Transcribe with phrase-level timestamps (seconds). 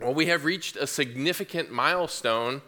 [0.00, 2.62] Well, we have reached a significant milestone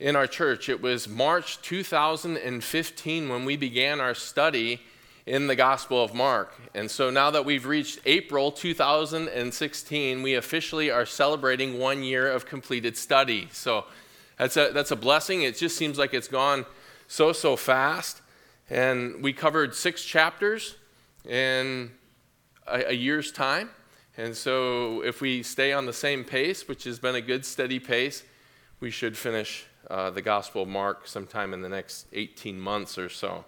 [0.00, 0.70] in our church.
[0.70, 4.80] It was March 2015 when we began our study
[5.26, 6.54] in the Gospel of Mark.
[6.74, 12.46] And so now that we've reached April 2016, we officially are celebrating one year of
[12.46, 13.50] completed study.
[13.52, 13.84] So
[14.38, 15.42] that's a, that's a blessing.
[15.42, 16.64] It just seems like it's gone
[17.06, 18.22] so, so fast.
[18.70, 20.76] And we covered six chapters
[21.28, 21.90] in
[22.66, 23.68] a, a year's time.
[24.18, 27.78] And so, if we stay on the same pace, which has been a good steady
[27.78, 28.22] pace,
[28.78, 33.08] we should finish uh, the Gospel of Mark sometime in the next 18 months or
[33.08, 33.46] so,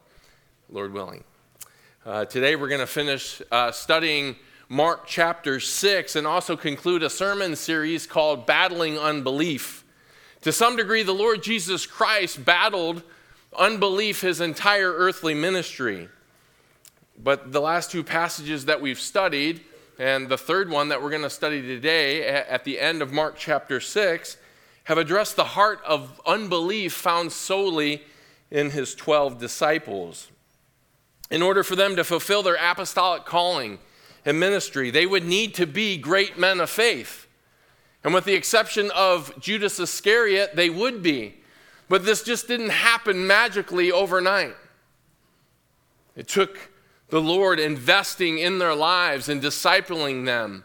[0.71, 1.23] Lord willing.
[2.07, 4.37] Uh, today, we're going to finish uh, studying
[4.71, 9.85] Mark chapter 6 and also conclude a sermon series called Battling Unbelief.
[10.41, 13.03] To some degree, the Lord Jesus Christ battled
[13.55, 16.09] unbelief his entire earthly ministry.
[17.23, 19.61] But the last two passages that we've studied,
[19.99, 23.37] and the third one that we're going to study today at the end of Mark
[23.37, 24.37] chapter 6
[24.85, 28.03] have addressed the heart of unbelief found solely
[28.51, 30.31] in his 12 disciples.
[31.31, 33.79] In order for them to fulfill their apostolic calling
[34.25, 37.27] and ministry, they would need to be great men of faith.
[38.03, 41.37] And with the exception of Judas Iscariot, they would be.
[41.89, 44.55] But this just didn't happen magically overnight.
[46.17, 46.59] It took
[47.09, 50.65] the Lord investing in their lives and discipling them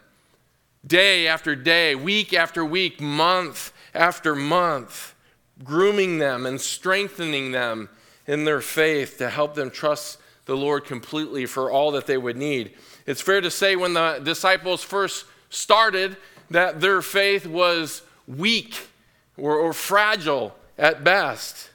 [0.86, 5.14] day after day, week after week, month after month,
[5.62, 7.88] grooming them and strengthening them
[8.26, 12.36] in their faith to help them trust the Lord completely for all that they would
[12.36, 12.72] need.
[13.06, 16.16] It's fair to say when the disciples first started
[16.50, 18.88] that their faith was weak
[19.36, 21.69] or, or fragile at best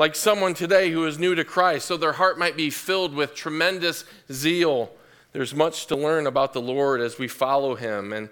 [0.00, 3.34] like someone today who is new to Christ, so their heart might be filled with
[3.34, 4.90] tremendous zeal.
[5.32, 8.30] There's much to learn about the Lord as we follow him and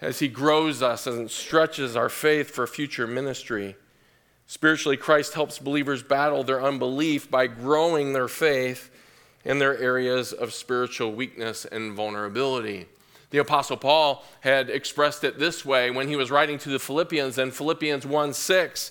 [0.00, 3.76] as he grows us and stretches our faith for future ministry.
[4.48, 8.90] Spiritually, Christ helps believers battle their unbelief by growing their faith
[9.44, 12.86] in their areas of spiritual weakness and vulnerability.
[13.30, 17.38] The Apostle Paul had expressed it this way when he was writing to the Philippians
[17.38, 18.90] in Philippians 1 6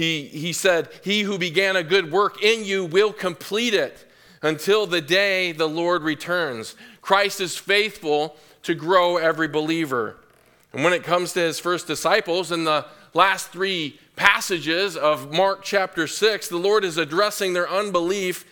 [0.00, 4.86] he, he said, He who began a good work in you will complete it until
[4.86, 6.74] the day the Lord returns.
[7.02, 10.16] Christ is faithful to grow every believer.
[10.72, 15.62] And when it comes to his first disciples, in the last three passages of Mark
[15.62, 18.46] chapter 6, the Lord is addressing their unbelief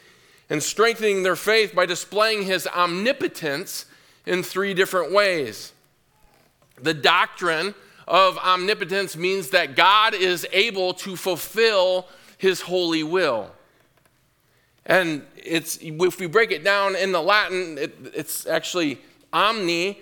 [0.50, 3.86] and strengthening their faith by displaying his omnipotence
[4.26, 5.72] in three different ways.
[6.78, 7.74] The doctrine
[8.08, 12.08] of omnipotence means that God is able to fulfill
[12.38, 13.50] his holy will.
[14.86, 18.98] And it's, if we break it down in the Latin, it, it's actually
[19.32, 19.98] omni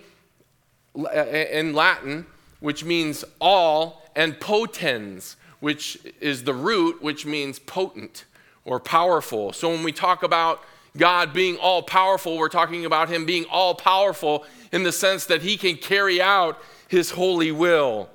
[0.96, 2.26] uh, in Latin,
[2.60, 8.24] which means all, and potens, which is the root, which means potent
[8.64, 9.52] or powerful.
[9.52, 10.62] So when we talk about
[10.98, 15.42] God being all powerful, we're talking about Him being all powerful in the sense that
[15.42, 18.08] He can carry out his holy will.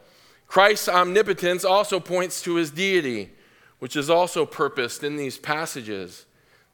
[0.47, 3.29] Christ's omnipotence also points to his deity,
[3.79, 6.25] which is also purposed in these passages.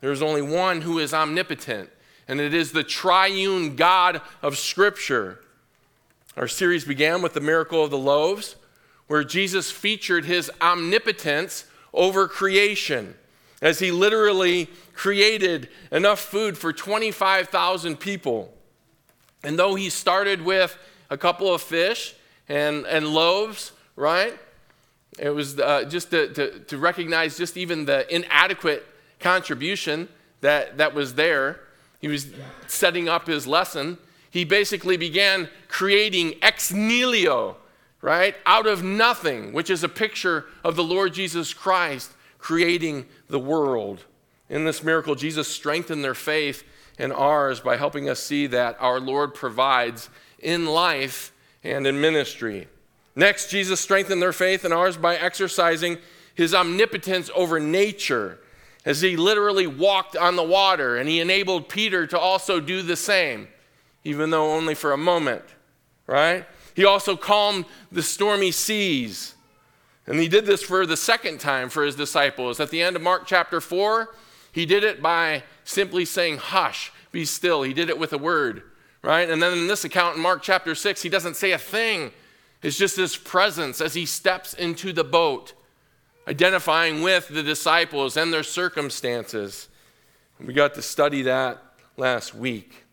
[0.01, 1.89] There is only one who is omnipotent,
[2.27, 5.41] and it is the triune God of Scripture.
[6.35, 8.55] Our series began with the miracle of the loaves,
[9.07, 13.15] where Jesus featured his omnipotence over creation,
[13.61, 18.53] as he literally created enough food for 25,000 people.
[19.43, 20.77] And though he started with
[21.09, 22.15] a couple of fish
[22.49, 24.37] and, and loaves, right?
[25.17, 28.85] It was uh, just to, to, to recognize just even the inadequate
[29.19, 30.07] contribution
[30.41, 31.61] that, that was there.
[31.99, 32.27] He was
[32.67, 33.97] setting up his lesson.
[34.29, 37.57] He basically began creating ex nihilo,
[38.01, 38.35] right?
[38.45, 44.05] Out of nothing, which is a picture of the Lord Jesus Christ creating the world.
[44.49, 46.63] In this miracle, Jesus strengthened their faith
[46.97, 50.09] and ours by helping us see that our Lord provides
[50.39, 51.31] in life
[51.63, 52.67] and in ministry.
[53.15, 55.97] Next, Jesus strengthened their faith and ours by exercising
[56.35, 58.39] his omnipotence over nature
[58.85, 62.95] as he literally walked on the water, and he enabled Peter to also do the
[62.95, 63.47] same,
[64.03, 65.43] even though only for a moment,
[66.05, 66.45] right?
[66.73, 69.33] He also calmed the stormy seas.
[70.07, 72.59] And he did this for the second time for his disciples.
[72.59, 74.15] At the end of Mark chapter 4,
[74.51, 77.63] he did it by simply saying, Hush, be still.
[77.63, 78.63] He did it with a word
[79.07, 79.29] right?
[79.29, 82.11] And then in this account in Mark chapter 6, he doesn't say a thing.
[82.61, 85.53] It's just his presence as he steps into the boat,
[86.27, 89.69] identifying with the disciples and their circumstances.
[90.39, 91.61] We got to study that
[91.95, 92.83] last week.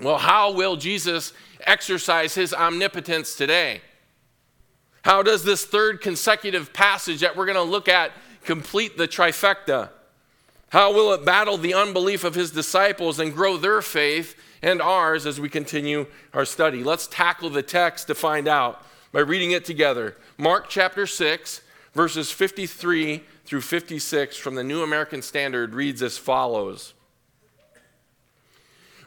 [0.00, 3.82] Well, how will Jesus exercise his omnipotence today?
[5.04, 8.12] How does this third consecutive passage that we're going to look at
[8.42, 9.90] complete the trifecta?
[10.70, 15.26] How will it battle the unbelief of his disciples and grow their faith and ours
[15.26, 16.82] as we continue our study?
[16.82, 20.16] Let's tackle the text to find out by reading it together.
[20.38, 21.60] Mark chapter 6,
[21.92, 26.94] verses 53 through 56 from the New American Standard reads as follows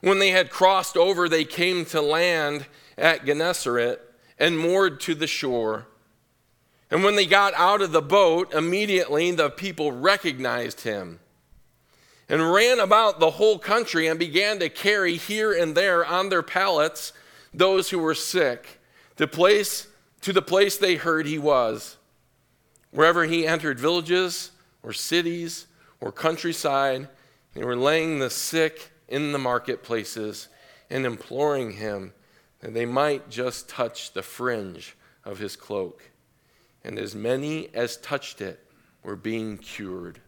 [0.01, 2.67] When they had crossed over, they came to land
[2.99, 4.06] at Gennesaret
[4.39, 5.87] and moored to the shore.
[6.89, 11.19] And when they got out of the boat, immediately the people recognized him
[12.29, 16.43] and ran about the whole country and began to carry here and there on their
[16.43, 17.13] pallets
[17.53, 18.79] those who were sick
[19.15, 19.87] to place
[20.21, 21.97] to the place they heard he was
[22.91, 24.51] wherever he entered villages
[24.83, 25.67] or cities
[26.01, 27.07] or countryside
[27.53, 30.49] they were laying the sick in the marketplaces
[30.89, 32.13] and imploring him
[32.67, 36.03] that they might just touch the fringe of his cloak
[36.83, 38.59] and as many as touched it
[39.03, 40.19] were being cured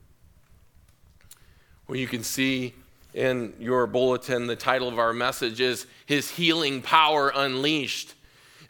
[1.89, 2.75] well, you can see
[3.15, 8.13] in your bulletin, the title of our message is His Healing Power Unleashed.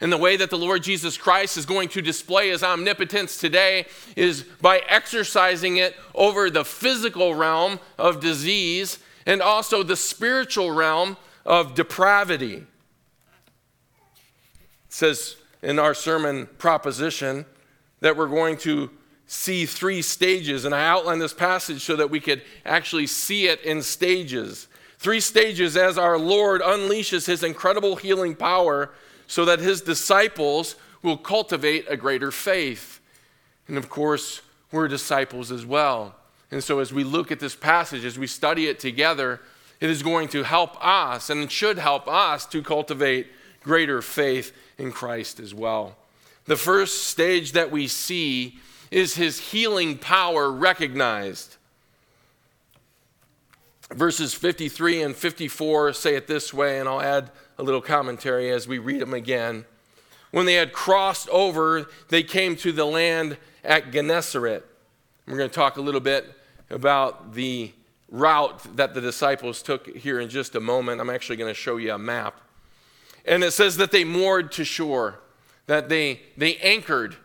[0.00, 3.84] And the way that the Lord Jesus Christ is going to display his omnipotence today
[4.16, 11.18] is by exercising it over the physical realm of disease and also the spiritual realm
[11.44, 12.64] of depravity.
[14.90, 17.46] Says in our sermon proposition
[18.00, 18.90] that we're going to
[19.26, 23.62] see three stages, and I outlined this passage so that we could actually see it
[23.62, 24.66] in stages.
[24.98, 28.90] Three stages as our Lord unleashes his incredible healing power
[29.26, 33.00] so that his disciples will cultivate a greater faith.
[33.68, 34.42] And of course,
[34.72, 36.16] we're disciples as well.
[36.50, 39.40] And so, as we look at this passage, as we study it together,
[39.78, 43.28] it is going to help us and it should help us to cultivate
[43.62, 45.96] greater faith in Christ as well.
[46.46, 48.58] The first stage that we see
[48.90, 51.56] is his healing power recognized.
[53.92, 58.66] Verses 53 and 54 say it this way, and I'll add a little commentary as
[58.66, 59.64] we read them again.
[60.30, 64.64] When they had crossed over, they came to the land at Gennesaret.
[65.26, 66.32] We're going to talk a little bit
[66.70, 67.72] about the
[68.08, 71.00] route that the disciples took here in just a moment.
[71.00, 72.40] I'm actually going to show you a map.
[73.30, 75.20] And it says that they moored to shore,
[75.66, 77.16] that they, they anchored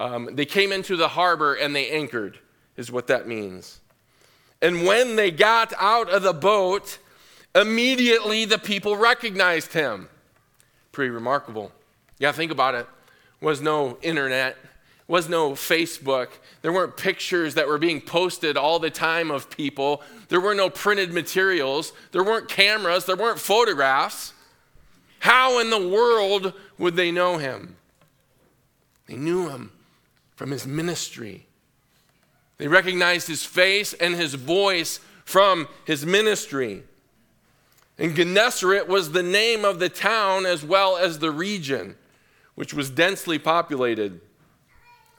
[0.00, 2.38] um, they came into the harbor and they anchored,
[2.76, 3.80] is what that means.
[4.62, 6.98] And when they got out of the boat,
[7.54, 10.08] immediately the people recognized him.
[10.92, 11.70] Pretty remarkable.
[12.18, 12.86] Yeah, think about it.
[13.42, 14.56] Was no internet,
[15.06, 16.28] was no Facebook.
[16.62, 20.02] There weren't pictures that were being posted all the time of people.
[20.28, 21.92] There were no printed materials.
[22.12, 23.04] There weren't cameras.
[23.04, 24.32] There weren't photographs.
[25.20, 27.76] How in the world would they know him?
[29.06, 29.72] They knew him
[30.34, 31.46] from his ministry.
[32.58, 36.82] They recognized his face and his voice from his ministry.
[37.98, 41.96] And Gennesaret was the name of the town as well as the region,
[42.54, 44.20] which was densely populated.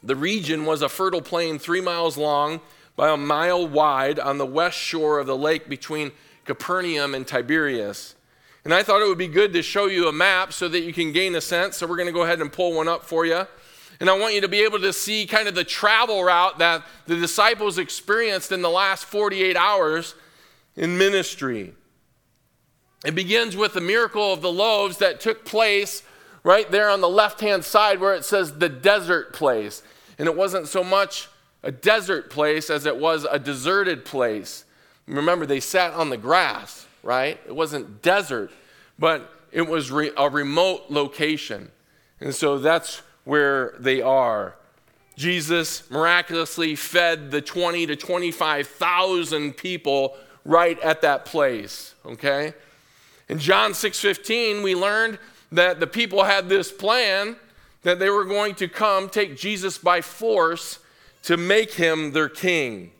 [0.02, 2.60] The region was a fertile plain three miles long
[2.96, 6.10] by a mile wide on the west shore of the lake between
[6.44, 8.16] Capernaum and Tiberias.
[8.64, 10.92] And I thought it would be good to show you a map so that you
[10.92, 11.76] can gain a sense.
[11.76, 13.46] So we're going to go ahead and pull one up for you.
[14.00, 16.84] And I want you to be able to see kind of the travel route that
[17.06, 20.14] the disciples experienced in the last 48 hours
[20.76, 21.74] in ministry.
[23.04, 26.02] It begins with the miracle of the loaves that took place
[26.44, 29.82] right there on the left hand side where it says the desert place.
[30.18, 31.28] And it wasn't so much
[31.62, 34.64] a desert place as it was a deserted place.
[35.06, 37.38] Remember, they sat on the grass, right?
[37.46, 38.50] It wasn't desert,
[38.98, 41.70] but it was re- a remote location.
[42.20, 44.54] And so that's where they are.
[45.16, 52.54] Jesus miraculously fed the 20 to 25,000 people right at that place, okay?
[53.28, 55.18] In John 6:15, we learned
[55.50, 57.36] that the people had this plan
[57.82, 60.78] that they were going to come take Jesus by force
[61.24, 62.92] to make him their king.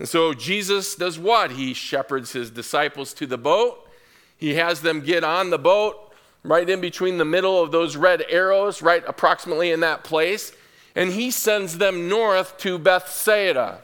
[0.00, 1.50] And so Jesus does what?
[1.50, 3.86] He shepherds his disciples to the boat.
[4.34, 8.24] He has them get on the boat right in between the middle of those red
[8.30, 10.52] arrows, right approximately in that place.
[10.96, 13.82] And he sends them north to Bethsaida.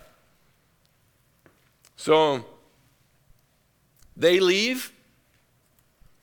[1.97, 2.47] So
[4.17, 4.95] they leave.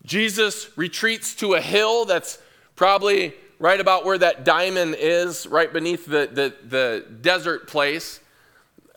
[0.07, 2.39] Jesus retreats to a hill that's
[2.75, 8.19] probably right about where that diamond is, right beneath the, the, the desert place.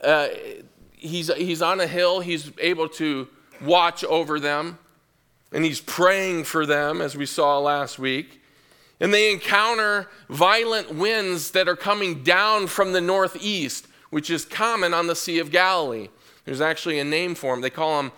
[0.02, 0.28] Uh,
[0.96, 3.28] he's, he's on a hill, he's able to
[3.60, 4.78] watch over them
[5.52, 8.42] and he's praying for them, as we saw last week.
[9.00, 14.94] And they encounter violent winds that are coming down from the northeast, which is common
[14.94, 16.08] on the Sea of Galilee.
[16.44, 17.60] There's actually a name for them.
[17.60, 18.12] They call them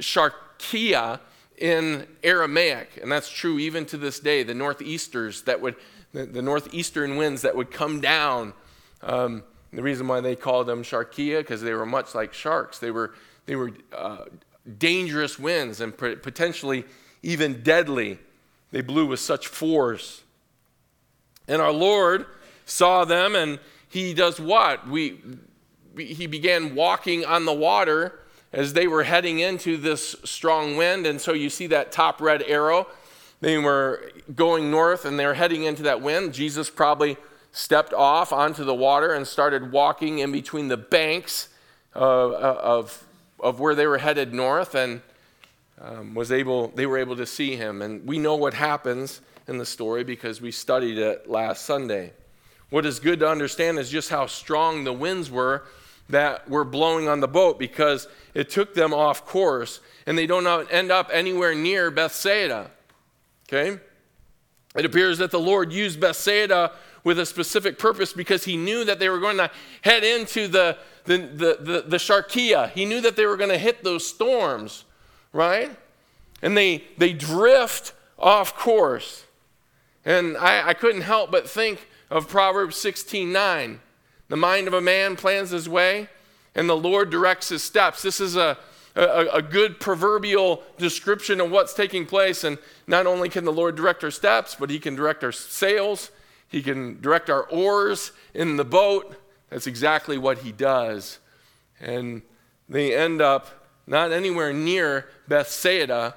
[0.00, 1.20] Sharkia
[1.56, 4.42] in Aramaic, and that's true even to this day.
[4.42, 5.76] The northeasters that would,
[6.12, 8.54] the, the northeastern winds that would come down.
[9.02, 12.78] Um, the reason why they called them Sharkia because they were much like sharks.
[12.78, 13.14] They were
[13.46, 14.24] they were uh,
[14.78, 16.84] dangerous winds and potentially
[17.22, 18.18] even deadly.
[18.70, 20.22] They blew with such force.
[21.46, 22.26] And our Lord
[22.64, 24.88] saw them, and he does what?
[24.88, 25.20] We,
[25.96, 28.20] he began walking on the water
[28.52, 31.06] as they were heading into this strong wind.
[31.06, 32.86] And so you see that top red arrow.
[33.40, 36.32] They were going north and they're heading into that wind.
[36.32, 37.16] Jesus probably
[37.54, 41.48] stepped off onto the water and started walking in between the banks
[41.94, 43.06] of, of,
[43.38, 45.00] of where they were headed north and
[45.80, 47.80] um, was able, they were able to see him.
[47.80, 52.12] And we know what happens in the story because we studied it last Sunday.
[52.70, 55.62] What is good to understand is just how strong the winds were
[56.08, 60.66] that were blowing on the boat because it took them off course and they don't
[60.72, 62.72] end up anywhere near Bethsaida.
[63.48, 63.78] Okay?
[64.74, 66.72] It appears that the Lord used Bethsaida
[67.04, 69.50] with a specific purpose because he knew that they were going to
[69.82, 72.70] head into the, the, the, the, the Sharkia.
[72.70, 74.84] He knew that they were going to hit those storms,
[75.32, 75.70] right?
[76.42, 79.24] And they, they drift off course.
[80.04, 83.80] And I, I couldn't help but think of Proverbs 16 9.
[84.28, 86.08] The mind of a man plans his way,
[86.54, 88.02] and the Lord directs his steps.
[88.02, 88.56] This is a,
[88.96, 92.42] a, a, good proverbial description of what's taking place.
[92.42, 96.10] And not only can the Lord direct our steps, but he can direct our sails,
[96.54, 99.16] he can direct our oars in the boat.
[99.50, 101.18] That's exactly what he does.
[101.80, 102.22] And
[102.68, 106.14] they end up not anywhere near Bethsaida,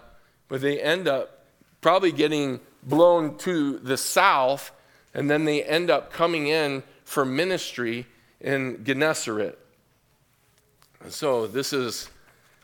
[0.47, 1.47] but they end up
[1.81, 4.71] probably getting blown to the south,
[5.11, 8.05] and then they end up coming in for ministry
[8.39, 9.57] in Gennesaret.
[11.01, 12.11] And so this is,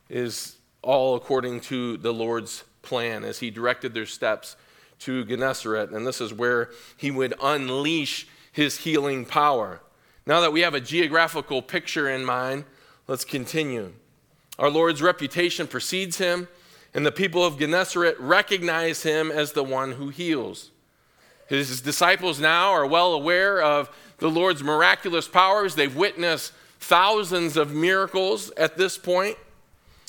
[0.09, 4.57] is all according to the Lord's plan as he directed their steps
[4.99, 9.81] to Gennesaret, and this is where he would unleash his healing power.
[10.25, 12.65] Now that we have a geographical picture in mind,
[13.07, 13.93] let's continue.
[14.57, 16.47] Our Lord's reputation precedes him
[16.93, 20.69] and the people of Gennesaret recognize him as the one who heals.
[21.47, 25.75] His disciples now are well aware of the Lord's miraculous powers.
[25.75, 29.37] They've witnessed thousands of miracles at this point.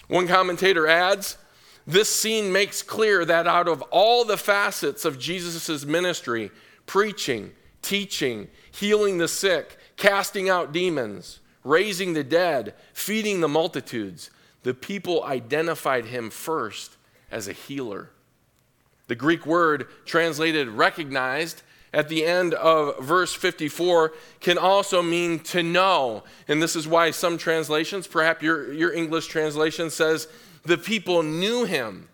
[0.09, 1.39] One commentator adds,
[1.87, 6.51] this scene makes clear that out of all the facets of Jesus' ministry,
[6.87, 14.31] preaching, teaching, healing the sick, casting out demons, raising the dead, feeding the multitudes,
[14.63, 16.97] the people identified him first
[17.31, 18.11] as a healer.
[19.07, 21.63] The Greek word translated recognized
[21.93, 26.25] at the end of verse 54 can also mean to know.
[26.49, 30.27] And this is why some translations, perhaps your, your English translation says,
[30.65, 32.09] the people knew him.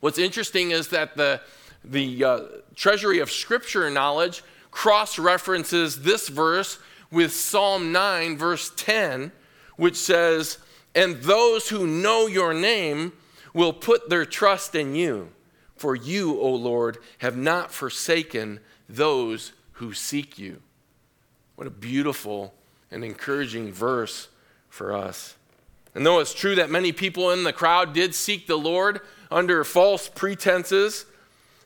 [0.00, 1.40] What's interesting is that the,
[1.84, 2.40] the uh,
[2.74, 6.78] treasury of scripture knowledge cross references this verse
[7.10, 9.32] with Psalm 9, verse 10,
[9.76, 10.58] which says,
[10.94, 13.12] and those who know your name
[13.52, 15.30] will put their trust in you.
[15.76, 20.60] For you, O Lord, have not forsaken those who seek you.
[21.56, 22.54] What a beautiful
[22.90, 24.28] and encouraging verse
[24.68, 25.36] for us.
[25.94, 29.62] And though it's true that many people in the crowd did seek the Lord under
[29.64, 31.06] false pretenses,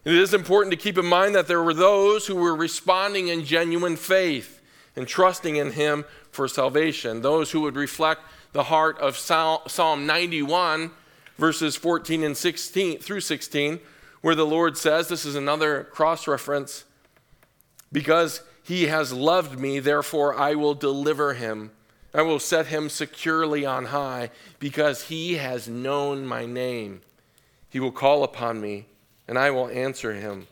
[0.05, 3.45] it is important to keep in mind that there were those who were responding in
[3.45, 4.61] genuine faith
[4.97, 10.91] and trusting in Him for salvation, those who would reflect the heart of Psalm 91,
[11.37, 13.81] verses 14 and 16 through 16,
[14.21, 16.85] where the Lord says, this is another cross reference,
[17.93, 21.71] because he has loved me, therefore I will deliver him.
[22.15, 27.03] I will set him securely on high, because he has known my name.
[27.69, 28.87] He will call upon me,
[29.27, 30.47] and I will answer him.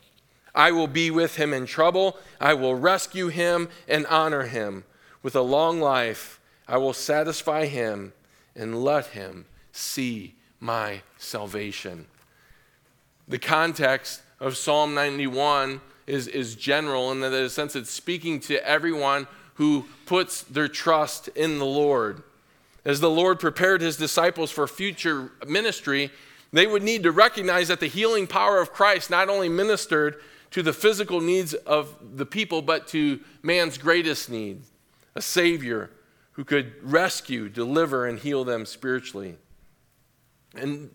[0.55, 2.17] I will be with him in trouble.
[2.41, 4.85] I will rescue him and honor him.
[5.23, 8.13] With a long life, I will satisfy him
[8.55, 12.07] and let him see my salvation.
[13.29, 19.27] The context of Psalm 91 is, is general in the sense it's speaking to everyone
[19.57, 22.23] who puts their trust in the Lord.
[22.85, 26.11] As the Lord prepared his disciples for future ministry,
[26.53, 30.17] they would need to recognize that the healing power of Christ not only ministered
[30.53, 34.63] to the physical needs of the people, but to man's greatest need
[35.15, 35.91] a Savior
[36.33, 39.37] who could rescue, deliver, and heal them spiritually.
[40.55, 40.91] And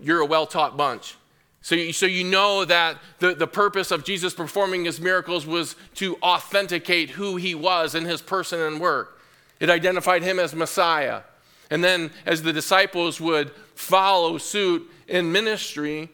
[0.00, 1.16] you're a well taught bunch.
[1.62, 5.76] So you, so you know that the, the purpose of Jesus performing his miracles was
[5.94, 9.20] to authenticate who he was in his person and work.
[9.60, 11.22] It identified him as Messiah.
[11.70, 16.10] And then as the disciples would follow suit in ministry,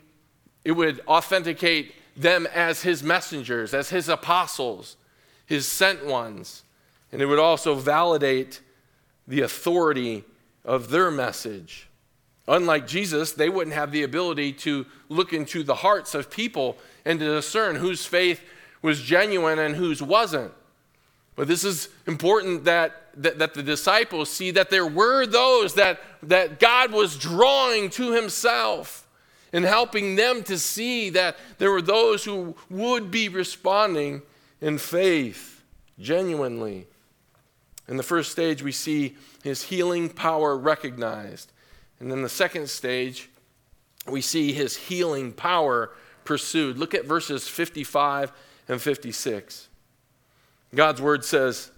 [0.64, 4.96] it would authenticate them as his messengers, as his apostles,
[5.46, 6.62] his sent ones.
[7.10, 8.60] And it would also validate
[9.26, 10.24] the authority
[10.64, 11.87] of their message.
[12.48, 17.20] Unlike Jesus, they wouldn't have the ability to look into the hearts of people and
[17.20, 18.40] to discern whose faith
[18.80, 20.52] was genuine and whose wasn't.
[21.36, 26.00] But this is important that, that, that, the disciples see that there were those that,
[26.24, 29.06] that God was drawing to himself
[29.52, 34.22] and helping them to see that there were those who would be responding
[34.60, 35.62] in faith,
[36.00, 36.86] genuinely.
[37.88, 41.52] In the first stage, we see his healing power recognized.
[42.00, 43.28] And then the second stage,
[44.06, 45.90] we see his healing power
[46.24, 46.78] pursued.
[46.78, 48.32] Look at verses 55
[48.68, 49.68] and 56.
[50.74, 51.70] God's word says,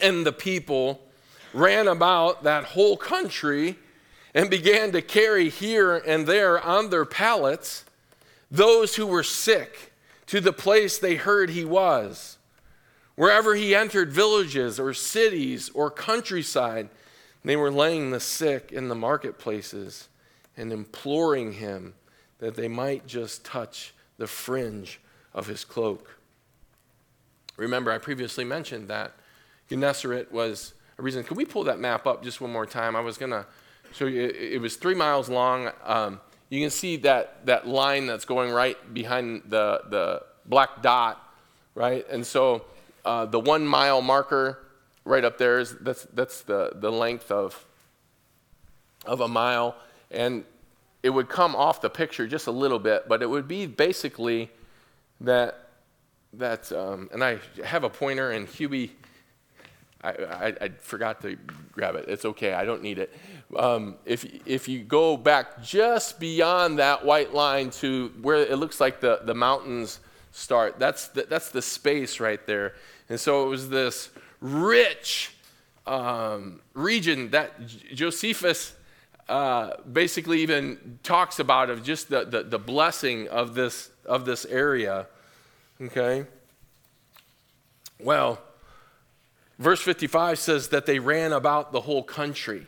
[0.00, 1.02] And the people
[1.52, 3.76] ran about that whole country
[4.34, 7.84] and began to carry here and there on their pallets
[8.50, 9.92] those who were sick
[10.26, 12.38] to the place they heard he was.
[13.14, 16.88] Wherever he entered villages or cities or countryside,
[17.44, 20.08] they were laying the sick in the marketplaces
[20.56, 21.94] and imploring him
[22.38, 25.00] that they might just touch the fringe
[25.32, 26.18] of his cloak.
[27.56, 29.12] Remember, I previously mentioned that
[29.68, 31.24] Gennesaret was a reason.
[31.24, 32.96] Could we pull that map up just one more time?
[32.96, 33.46] I was going to
[33.92, 35.70] show you, it, was three miles long.
[35.84, 41.22] Um, you can see that, that line that's going right behind the, the black dot,
[41.74, 42.06] right?
[42.10, 42.64] And so
[43.04, 44.64] uh, the one mile marker
[45.08, 47.66] right up there is that's, that's the, the length of,
[49.06, 49.74] of a mile.
[50.10, 50.44] And
[51.02, 54.50] it would come off the picture just a little bit, but it would be basically
[55.20, 55.70] that,
[56.34, 58.90] that um, and I have a pointer, and Hubie,
[60.02, 61.36] I, I, I, forgot to
[61.72, 62.04] grab it.
[62.08, 63.12] It's okay, I don't need it.
[63.56, 68.80] Um, if, if you go back just beyond that white line to where it looks
[68.80, 72.74] like the, the mountains start, that's the, that's the space right there.
[73.08, 75.32] And so it was this rich
[75.86, 78.74] um, region that Josephus
[79.28, 84.44] uh, basically even talks about of just the, the, the blessing of this, of this
[84.46, 85.06] area.
[85.80, 86.26] Okay?
[88.00, 88.40] Well,
[89.58, 92.66] verse 55 says that they ran about the whole country.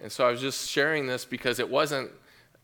[0.00, 2.10] And so I was just sharing this because it wasn't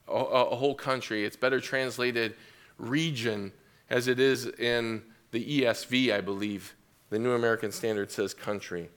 [0.08, 1.24] a, a whole country.
[1.24, 2.34] It's better translated
[2.78, 3.52] region
[3.90, 6.74] as it is in the ESV, I believe.
[7.10, 8.90] The New American Standard says country.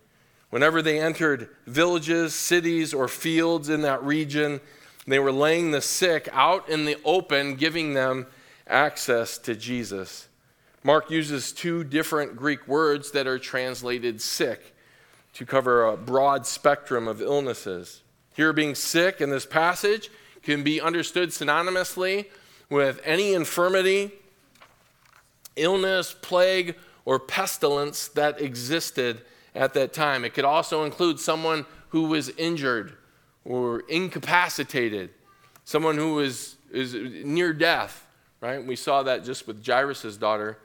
[0.50, 4.60] Whenever they entered villages, cities, or fields in that region,
[5.08, 8.28] they were laying the sick out in the open, giving them
[8.68, 10.28] access to Jesus.
[10.84, 14.76] Mark uses two different Greek words that are translated sick
[15.34, 18.02] to cover a broad spectrum of illnesses.
[18.36, 20.10] Here, being sick in this passage
[20.44, 22.26] can be understood synonymously
[22.70, 24.12] with any infirmity,
[25.56, 29.22] illness, plague, or pestilence that existed
[29.56, 30.24] at that time.
[30.24, 32.94] It could also include someone who was injured
[33.44, 35.10] or incapacitated,
[35.66, 38.08] someone who was is near death,
[38.40, 38.66] right?
[38.66, 40.58] We saw that just with Jairus' daughter,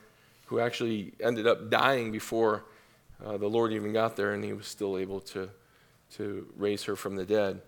[0.46, 2.64] who actually ended up dying before
[3.24, 5.48] uh, the Lord even got there, and he was still able to,
[6.14, 7.60] to raise her from the dead.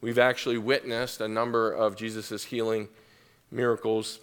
[0.00, 2.88] We've actually witnessed a number of Jesus' healing
[3.50, 4.18] miracles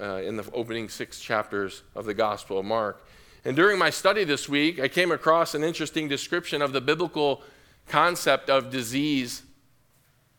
[0.00, 3.05] uh, in the opening six chapters of the Gospel of Mark.
[3.46, 7.42] And during my study this week, I came across an interesting description of the biblical
[7.86, 9.44] concept of disease.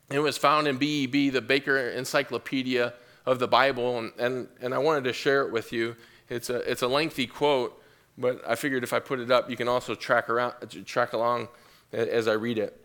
[0.10, 2.94] It was found in BEB, the Baker Encyclopedia
[3.26, 5.96] of the Bible, and, and, and I wanted to share it with you.
[6.28, 7.82] It's a, it's a lengthy quote,
[8.18, 11.48] but I figured if I put it up, you can also track, around, track along
[11.94, 12.78] as I read it.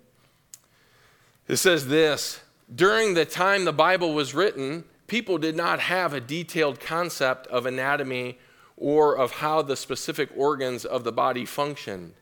[1.49, 6.21] It says this During the time the Bible was written, people did not have a
[6.21, 8.39] detailed concept of anatomy
[8.83, 12.12] or of how the specific organs of the body function.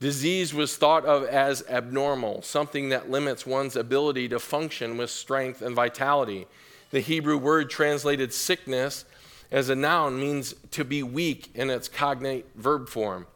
[0.00, 5.62] Disease was thought of as abnormal, something that limits one's ability to function with strength
[5.62, 6.46] and vitality.
[6.90, 9.06] The Hebrew word translated sickness
[9.50, 13.26] as a noun means to be weak in its cognate verb form.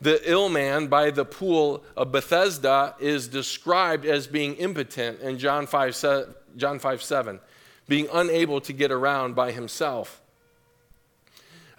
[0.00, 5.68] The ill man by the pool of Bethesda is described as being impotent in John
[5.68, 7.38] 5, John 5 7,
[7.86, 10.20] being unable to get around by himself.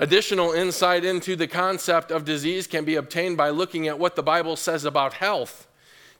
[0.01, 4.23] Additional insight into the concept of disease can be obtained by looking at what the
[4.23, 5.67] Bible says about health.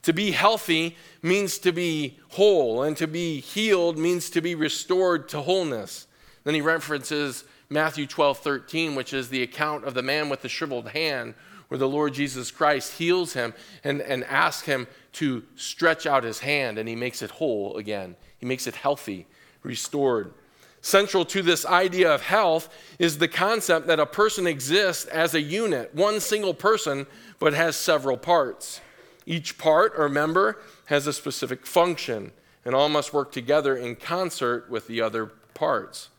[0.02, 5.30] To be healthy means to be whole, and to be healed means to be restored
[5.30, 6.08] to wholeness.
[6.44, 10.50] Then he references Matthew 12, 13, which is the account of the man with the
[10.50, 11.34] shriveled hand,
[11.70, 13.54] where the Lord Jesus Christ heals him
[13.86, 18.18] and, and asks him to stretch out his hand, and he makes it whole again.
[18.40, 19.26] He makes it healthy,
[19.64, 20.34] restored.
[20.82, 25.42] Central to this idea of health is the concept that a person exists as a
[25.42, 27.06] unit, one single person,
[27.38, 28.82] but has several parts.
[29.26, 32.32] Each part or member has a specific function,
[32.64, 36.10] and all must work together in concert with the other parts.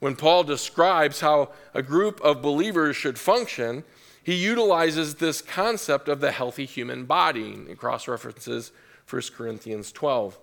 [0.00, 3.84] When Paul describes how a group of believers should function,
[4.22, 7.58] he utilizes this concept of the healthy human body.
[7.68, 8.72] It cross references
[9.08, 10.38] 1 Corinthians 12.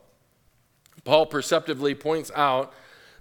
[1.04, 2.74] Paul perceptively points out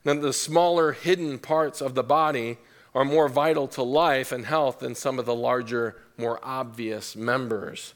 [0.05, 2.59] that the smaller hidden parts of the body
[2.95, 7.95] are more vital to life and health than some of the larger, more obvious members.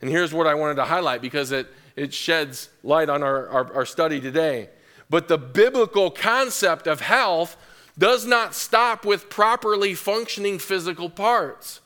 [0.00, 3.74] And here's what I wanted to highlight because it, it sheds light on our, our,
[3.74, 4.70] our study today.
[5.08, 7.56] But the biblical concept of health
[7.98, 11.80] does not stop with properly functioning physical parts.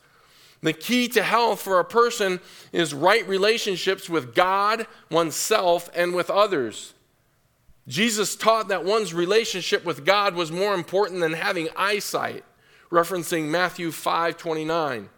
[0.61, 2.39] The key to health for a person
[2.71, 6.93] is right relationships with God, oneself, and with others.
[7.87, 12.43] Jesus taught that one's relationship with God was more important than having eyesight,
[12.91, 15.09] referencing Matthew 5 29.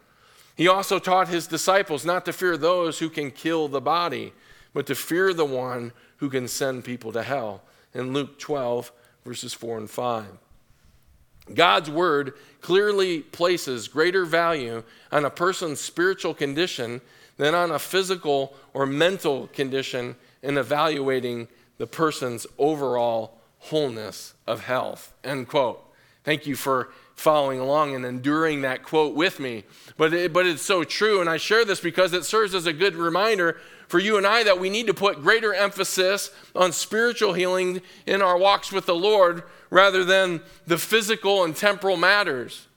[0.56, 4.34] He also taught his disciples not to fear those who can kill the body,
[4.74, 7.62] but to fear the one who can send people to hell,
[7.94, 8.92] in Luke 12,
[9.24, 10.26] verses 4 and 5.
[11.54, 17.02] God's word clearly places greater value on a person's spiritual condition
[17.38, 25.14] than on a physical or mental condition in evaluating the person's overall wholeness of health.
[25.24, 25.84] End quote.
[26.24, 29.64] Thank you for following along and enduring that quote with me.
[29.98, 32.74] But, it, but it's so true, and I share this because it serves as a
[32.74, 37.34] good reminder for you and I that we need to put greater emphasis on spiritual
[37.34, 42.68] healing in our walks with the Lord rather than the physical and temporal matters.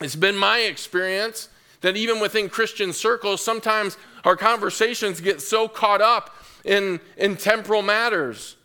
[0.00, 1.48] It's been my experience
[1.80, 7.82] that even within Christian circles, sometimes our conversations get so caught up in, in temporal
[7.82, 8.56] matters.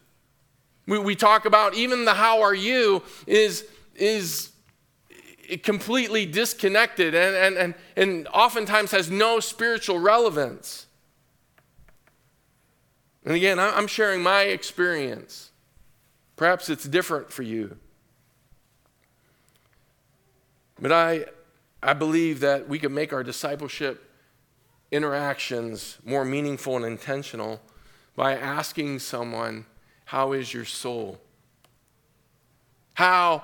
[0.87, 4.51] We, we talk about even the how are you is, is
[5.63, 10.87] completely disconnected and, and, and, and oftentimes has no spiritual relevance.
[13.25, 15.51] And again, I'm sharing my experience.
[16.35, 17.77] Perhaps it's different for you.
[20.79, 21.25] But I,
[21.81, 24.09] I believe that we can make our discipleship
[24.91, 27.61] interactions more meaningful and intentional
[28.15, 29.65] by asking someone,
[30.05, 31.19] How is your soul?
[32.93, 33.43] How,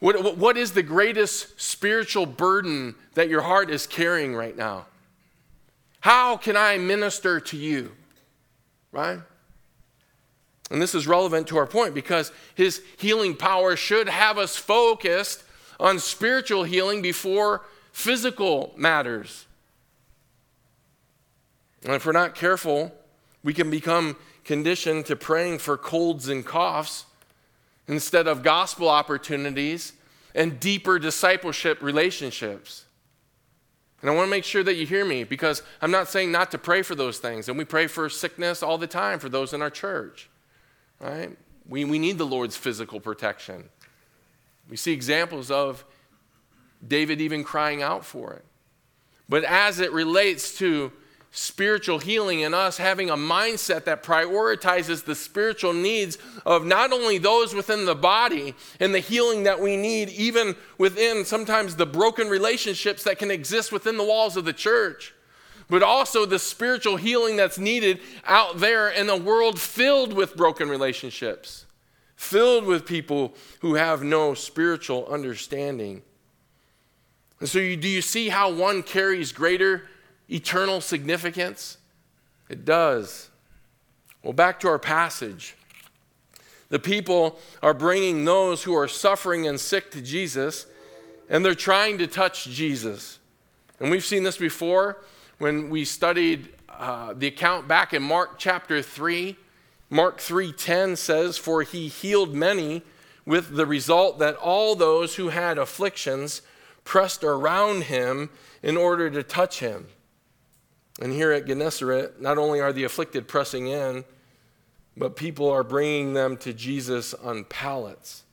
[0.00, 4.86] what, what is the greatest spiritual burden that your heart is carrying right now?
[6.00, 7.92] How can I minister to you?
[8.92, 9.20] Right?
[10.70, 15.44] And this is relevant to our point because his healing power should have us focused
[15.78, 19.46] on spiritual healing before physical matters.
[21.84, 22.92] And if we're not careful,
[23.46, 27.04] we can become conditioned to praying for colds and coughs
[27.86, 29.92] instead of gospel opportunities
[30.34, 32.86] and deeper discipleship relationships.
[34.02, 36.50] And I want to make sure that you hear me because I'm not saying not
[36.50, 37.48] to pray for those things.
[37.48, 40.28] And we pray for sickness all the time for those in our church,
[40.98, 41.30] right?
[41.68, 43.68] We, we need the Lord's physical protection.
[44.68, 45.84] We see examples of
[46.84, 48.44] David even crying out for it.
[49.28, 50.90] But as it relates to
[51.36, 57.18] spiritual healing and us having a mindset that prioritizes the spiritual needs of not only
[57.18, 62.28] those within the body and the healing that we need, even within sometimes the broken
[62.28, 65.12] relationships that can exist within the walls of the church,
[65.68, 70.70] but also the spiritual healing that's needed out there in a world filled with broken
[70.70, 71.66] relationships,
[72.14, 76.00] filled with people who have no spiritual understanding.
[77.40, 79.82] And so, you, do you see how one carries greater?
[80.28, 81.78] Eternal significance?
[82.48, 83.30] It does.
[84.22, 85.56] Well, back to our passage.
[86.68, 90.66] The people are bringing those who are suffering and sick to Jesus,
[91.28, 93.18] and they're trying to touch Jesus.
[93.78, 95.02] And we've seen this before
[95.38, 99.36] when we studied uh, the account back in Mark chapter 3.
[99.90, 102.82] Mark 3:10 says, "For he healed many,
[103.24, 106.42] with the result that all those who had afflictions
[106.84, 108.30] pressed around him
[108.62, 109.88] in order to touch him."
[111.00, 114.04] And here at Gennesaret, not only are the afflicted pressing in,
[114.96, 118.24] but people are bringing them to Jesus on pallets.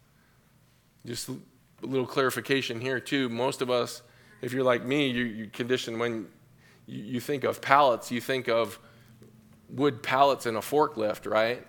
[1.05, 1.35] Just a
[1.81, 3.27] little clarification here, too.
[3.27, 4.01] Most of us,
[4.41, 6.27] if you're like me, you, you conditioned when
[6.85, 8.79] you, you think of pallets, you think of
[9.69, 11.65] wood pallets in a forklift, right?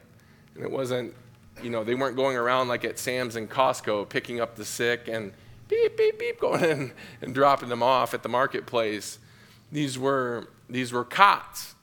[0.54, 1.14] And it wasn't,
[1.62, 5.09] you know, they weren't going around like at Sam's and Costco picking up the sick
[5.09, 5.33] and
[5.68, 9.18] beep, beep, beep, going in and dropping them off at the marketplace.
[9.72, 11.74] These were, these were cots.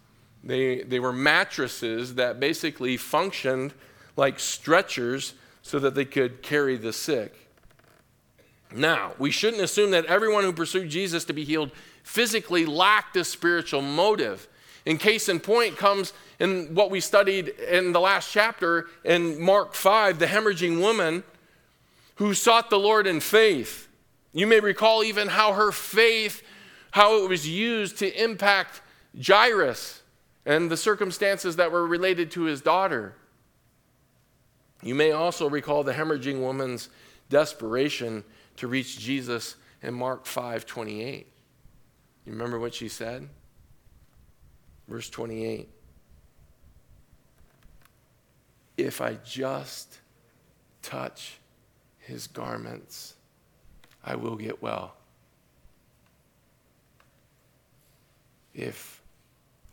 [0.44, 3.74] They, they were mattresses that basically functioned
[4.18, 7.34] like stretchers so that they could carry the sick.
[8.74, 11.72] Now, we shouldn't assume that everyone who pursued Jesus to be healed
[12.04, 14.48] physically lacked a spiritual motive.
[14.86, 19.76] In case in point comes in what we studied in the last chapter in Mark
[19.76, 21.24] 5, the hemorrhaging woman
[22.16, 23.88] who sought the Lord in faith.
[24.34, 26.42] You may recall even how her faith,
[26.92, 28.82] how it was used to impact
[29.26, 30.02] Jairus
[30.46, 33.16] and the circumstances that were related to his daughter.
[34.82, 36.90] You may also recall the hemorrhaging woman's
[37.30, 38.24] desperation
[38.58, 41.28] to reach Jesus in Mark 5 28.
[42.26, 43.28] You remember what she said?
[44.88, 45.70] Verse 28.
[48.78, 50.00] If I just
[50.82, 51.40] touch
[52.00, 53.16] his garments,
[54.04, 54.96] I will get well.
[58.54, 59.02] If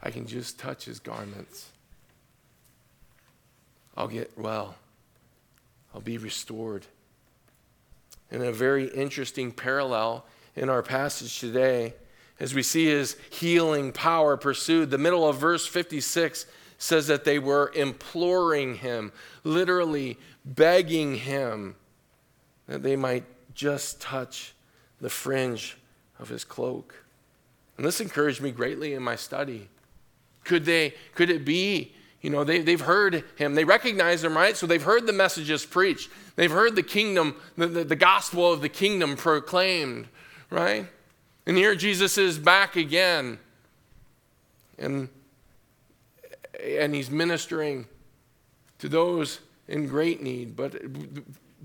[0.03, 1.71] I can just touch his garments,
[3.97, 4.77] I'll get well.
[5.95, 6.87] I'll be restored.
[8.31, 11.95] And a very interesting parallel in our passage today,
[12.39, 16.47] as we see his healing power pursued, the middle of verse 56
[16.79, 19.13] says that they were imploring him,
[19.43, 21.75] literally begging him
[22.69, 24.55] that they might just touch
[25.01, 25.77] the fringe
[26.21, 27.05] of his cloak.
[27.79, 29.69] And this encouraged me greatly in my study.
[30.45, 34.57] Could they, could it be, you know, they, they've heard him, they recognize him, right?
[34.57, 36.11] So they've heard the messages preached.
[36.35, 40.09] They've heard the kingdom, the, the, the gospel of the kingdom proclaimed,
[40.51, 40.87] right?
[41.47, 43.39] And here Jesus is back again.
[44.77, 45.09] And,
[46.61, 47.87] and he's ministering
[48.81, 50.57] to those in great need.
[50.57, 50.75] But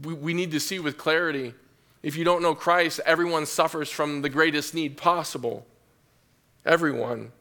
[0.04, 1.56] we, we need to see with clarity
[2.04, 5.66] if you don't know Christ, everyone suffers from the greatest need possible.
[6.66, 7.32] Everyone.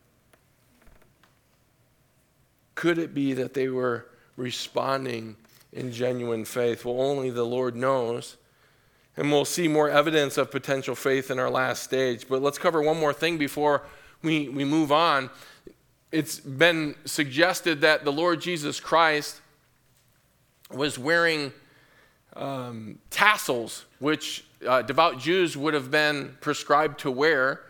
[2.75, 5.37] Could it be that they were responding
[5.73, 6.85] in genuine faith?
[6.85, 8.37] Well, only the Lord knows.
[9.17, 12.27] And we'll see more evidence of potential faith in our last stage.
[12.29, 13.83] But let's cover one more thing before
[14.23, 15.31] we, we move on.
[16.11, 19.41] It's been suggested that the Lord Jesus Christ
[20.71, 21.53] was wearing
[22.35, 27.61] um, tassels, which uh, devout Jews would have been prescribed to wear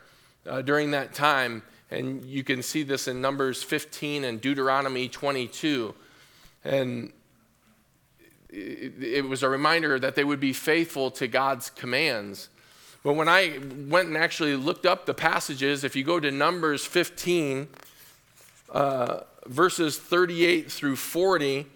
[0.46, 1.62] uh, during that time.
[1.90, 5.94] And you can see this in Numbers 15 and Deuteronomy 22.
[6.64, 7.12] And
[8.50, 12.48] it, was a reminder that they would be faithful to God's commands.
[13.02, 16.84] But when I went and actually looked up the passages, if you go to Numbers
[16.84, 17.68] 15,
[18.70, 21.66] uh, verses 38 through 40,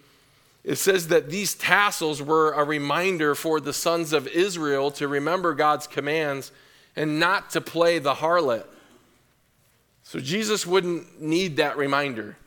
[0.63, 5.53] it says that these tassels were a reminder for the sons of Israel to remember
[5.53, 6.51] God's commands
[6.97, 8.65] and not to play the harlot.
[10.03, 12.37] So Jesus wouldn't need that reminder.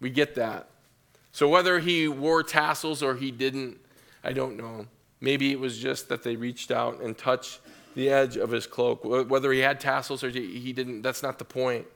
[0.00, 0.68] We get that.
[1.30, 3.78] So whether he wore tassels or he didn't,
[4.24, 4.86] I don't know.
[5.20, 7.60] Maybe it was just that they reached out and touched
[7.94, 9.04] the edge of his cloak.
[9.04, 11.86] Whether he had tassels or he didn't, that's not the point.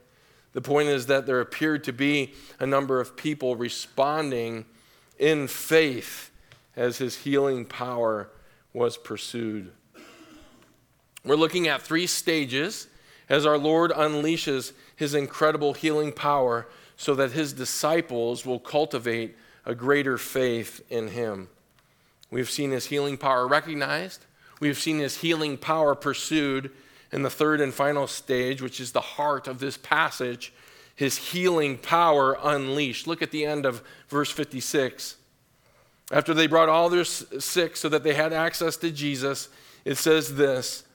[0.53, 4.65] The point is that there appeared to be a number of people responding
[5.19, 6.31] in faith
[6.75, 8.29] as his healing power
[8.73, 9.71] was pursued.
[11.23, 12.87] We're looking at three stages
[13.29, 19.75] as our Lord unleashes his incredible healing power so that his disciples will cultivate a
[19.75, 21.49] greater faith in him.
[22.29, 24.25] We've seen his healing power recognized,
[24.59, 26.71] we've seen his healing power pursued.
[27.13, 30.53] In the third and final stage, which is the heart of this passage,
[30.95, 33.05] his healing power unleashed.
[33.05, 35.17] Look at the end of verse 56.
[36.09, 39.49] After they brought all their sick so that they had access to Jesus,
[39.83, 40.85] it says this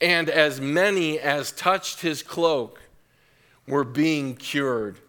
[0.00, 2.80] And as many as touched his cloak
[3.66, 5.00] were being cured.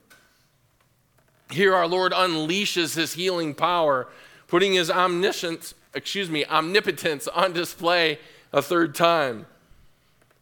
[1.51, 4.07] Here, our Lord unleashes his healing power,
[4.47, 8.19] putting his omniscience, excuse me, omnipotence on display
[8.51, 9.45] a third time.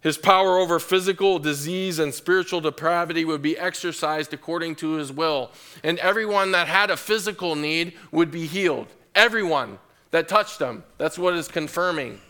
[0.01, 5.49] His power over physical disease and spiritual depravity would be exercised according to his will.
[5.83, 8.87] And everyone that had a physical need would be healed.
[9.15, 9.79] Everyone
[10.11, 10.83] that touched him.
[10.99, 12.21] That's what is confirming.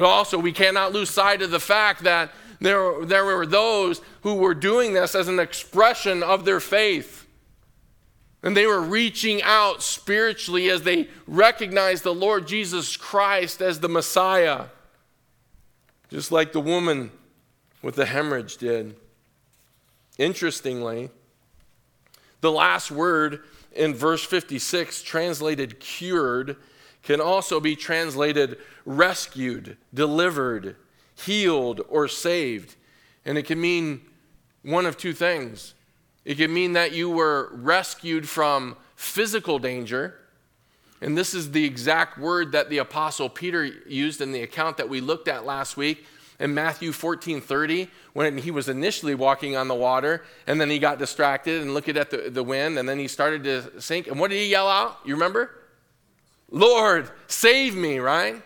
[0.00, 4.34] But also, we cannot lose sight of the fact that there, there were those who
[4.34, 7.26] were doing this as an expression of their faith.
[8.42, 13.88] And they were reaching out spiritually as they recognized the Lord Jesus Christ as the
[13.88, 14.66] Messiah
[16.10, 17.10] just like the woman
[17.82, 18.96] with the hemorrhage did.
[20.18, 21.10] Interestingly,
[22.40, 26.56] the last word in verse 56, translated cured,
[27.02, 30.76] can also be translated rescued, delivered,
[31.14, 32.76] healed, or saved.
[33.24, 34.02] And it can mean
[34.62, 35.74] one of two things.
[36.24, 40.16] It can mean that you were rescued from physical danger.
[41.00, 44.88] And this is the exact word that the Apostle Peter used in the account that
[44.88, 46.04] we looked at last week
[46.38, 50.78] in Matthew 14 30, when he was initially walking on the water, and then he
[50.78, 54.06] got distracted and looked at the, the wind, and then he started to sink.
[54.06, 54.98] And what did he yell out?
[55.04, 55.50] You remember?
[56.50, 58.42] Lord, save me, right?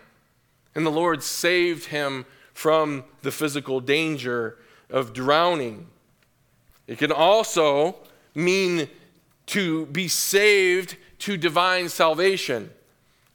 [0.75, 4.57] And the Lord saved him from the physical danger
[4.89, 5.87] of drowning.
[6.87, 7.97] It can also
[8.33, 8.87] mean
[9.47, 12.71] to be saved to divine salvation.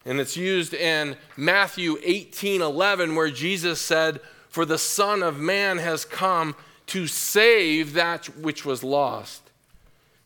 [0.04, 5.78] And it's used in Matthew 18 11, where Jesus said, For the Son of Man
[5.78, 6.54] has come
[6.86, 9.50] to save that which was lost.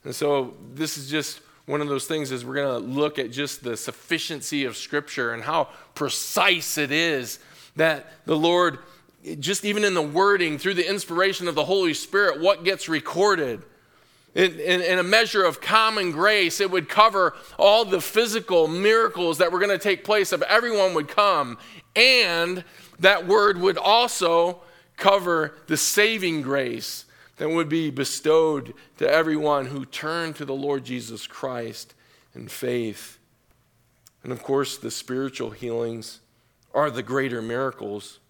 [0.04, 3.30] And so this is just one of those things is we're going to look at
[3.30, 7.38] just the sufficiency of scripture and how precise it is
[7.76, 8.78] that the Lord
[9.40, 13.62] just even in the wording, through the inspiration of the Holy Spirit, what gets recorded.
[14.34, 19.38] In, in, in, a measure of common grace, it would cover all the physical miracles
[19.38, 21.56] that were going to take place if everyone would come.
[21.94, 22.64] And
[22.98, 24.60] that word would also
[24.96, 27.04] cover the saving grace
[27.36, 31.94] that would be bestowed to everyone who turned to the Lord Jesus Christ
[32.34, 33.18] in faith.
[34.22, 36.20] And of course, the spiritual healings
[36.72, 38.20] are the greater miracles.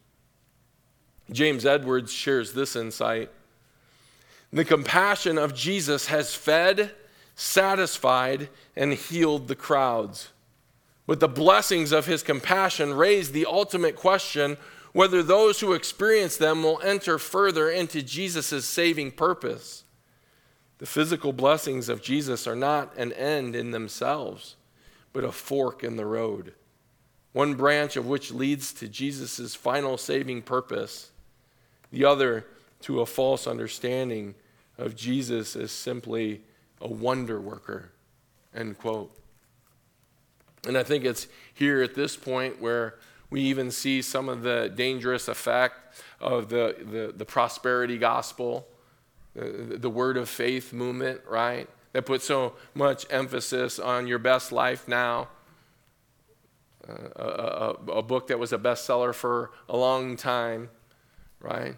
[1.31, 3.31] James Edwards shares this insight.
[4.53, 6.93] The compassion of Jesus has fed,
[7.35, 10.31] satisfied, and healed the crowds.
[11.07, 14.57] But the blessings of his compassion raise the ultimate question
[14.95, 19.83] whether those who experience them will enter further into Jesus' saving purpose.
[20.79, 24.55] The physical blessings of Jesus are not an end in themselves,
[25.13, 26.55] but a fork in the road,
[27.33, 31.11] one branch of which leads to Jesus' final saving purpose
[31.91, 32.47] the other
[32.83, 34.37] to a false understanding
[34.79, 36.43] of Jesus as simply
[36.81, 37.91] a wonder worker.
[38.55, 39.13] End quote.
[40.67, 42.95] And I think it's here at this point where
[43.35, 48.65] we even see some of the dangerous effect of the, the, the prosperity gospel,
[49.35, 51.69] the, the word of faith movement, right?
[51.95, 55.27] That puts so much emphasis on your best life now.
[56.89, 60.71] Uh, a, a, a book that was a bestseller for a long time,
[61.41, 61.75] right?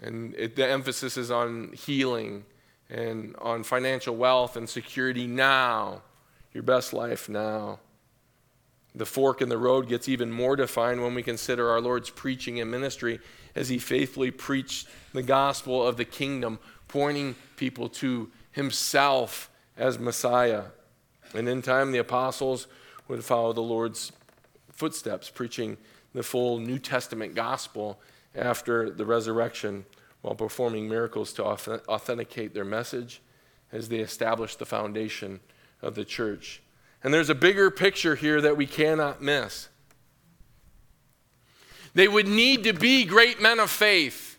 [0.00, 2.46] And it, the emphasis is on healing
[2.88, 6.00] and on financial wealth and security now,
[6.54, 7.78] your best life now.
[8.96, 12.60] The fork in the road gets even more defined when we consider our Lord's preaching
[12.60, 13.20] and ministry
[13.54, 20.64] as he faithfully preached the gospel of the kingdom, pointing people to himself as Messiah.
[21.34, 22.68] And in time, the apostles
[23.06, 24.12] would follow the Lord's
[24.72, 25.76] footsteps, preaching
[26.14, 28.00] the full New Testament gospel
[28.34, 29.84] after the resurrection
[30.22, 33.20] while performing miracles to authenticate their message
[33.72, 35.40] as they established the foundation
[35.82, 36.62] of the church.
[37.02, 39.68] And there's a bigger picture here that we cannot miss.
[41.94, 44.38] They would need to be great men of faith.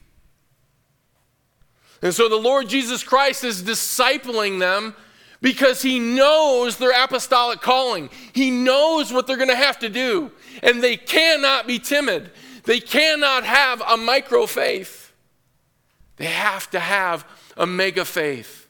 [2.01, 4.95] And so the Lord Jesus Christ is discipling them
[5.41, 8.09] because he knows their apostolic calling.
[8.33, 10.31] He knows what they're going to have to do.
[10.61, 12.31] And they cannot be timid.
[12.63, 15.13] They cannot have a micro faith.
[16.17, 18.66] They have to have a mega faith.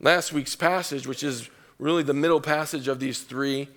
[0.00, 3.68] Last week's passage, which is really the middle passage of these three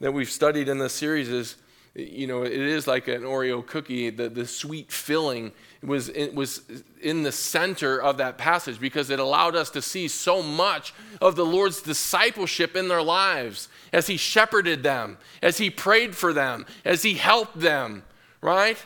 [0.00, 1.56] that we've studied in this series, is
[1.94, 4.08] you know, it is like an Oreo cookie.
[4.08, 6.62] The, the sweet filling was, it was
[7.02, 11.36] in the center of that passage because it allowed us to see so much of
[11.36, 16.64] the Lord's discipleship in their lives as He shepherded them, as He prayed for them,
[16.82, 18.04] as He helped them,
[18.40, 18.78] right?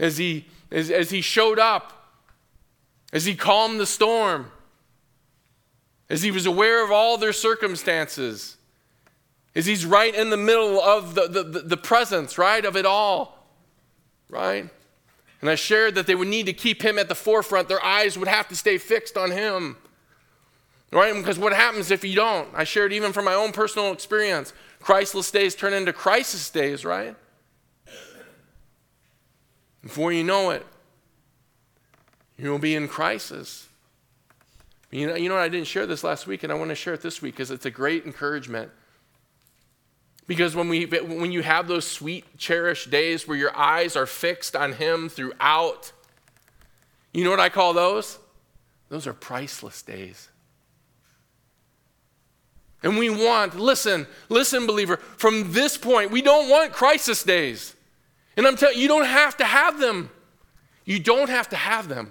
[0.00, 2.08] As He, as, as he showed up,
[3.12, 4.50] as He calmed the storm,
[6.12, 8.58] as He was aware of all their circumstances
[9.54, 13.46] as he's right in the middle of the, the, the, presence, right, of it all,
[14.28, 14.68] right?
[15.40, 17.68] And I shared that they would need to keep him at the forefront.
[17.68, 19.76] Their eyes would have to stay fixed on him,
[20.90, 21.14] right?
[21.14, 22.48] Because what happens if you don't?
[22.54, 24.54] I shared even from my own personal experience.
[24.80, 27.14] Christless days turn into crisis days, right?
[29.82, 30.64] Before you know it,
[32.38, 33.68] you'll be in crisis.
[34.92, 35.42] You know, you know what?
[35.42, 37.50] I didn't share this last week, and I want to share it this week because
[37.50, 38.70] it's a great encouragement.
[40.26, 44.54] Because when, we, when you have those sweet, cherished days where your eyes are fixed
[44.54, 45.92] on Him throughout,
[47.12, 48.18] You know what I call those?
[48.88, 50.28] Those are priceless days.
[52.82, 57.76] And we want, listen, listen, believer, from this point, we don't want crisis days.
[58.36, 60.10] And I'm telling you, you don't have to have them.
[60.84, 62.10] You don't have to have them.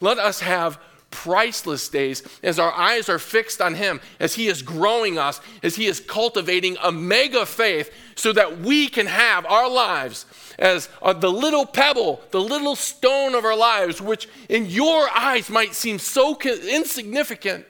[0.00, 4.62] Let us have priceless days as our eyes are fixed on Him, as He is
[4.62, 9.70] growing us, as He is cultivating a mega faith so that we can have our
[9.70, 10.26] lives
[10.58, 10.88] as
[11.20, 15.98] the little pebble, the little stone of our lives, which in your eyes might seem
[15.98, 17.66] so insignificant,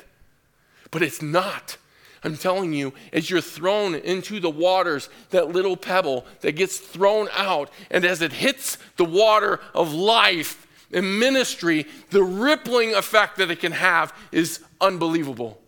[0.90, 1.76] but it's not.
[2.24, 7.28] I'm telling you, as you're thrown into the waters, that little pebble that gets thrown
[7.32, 13.50] out, and as it hits the water of life and ministry, the rippling effect that
[13.50, 15.60] it can have is unbelievable.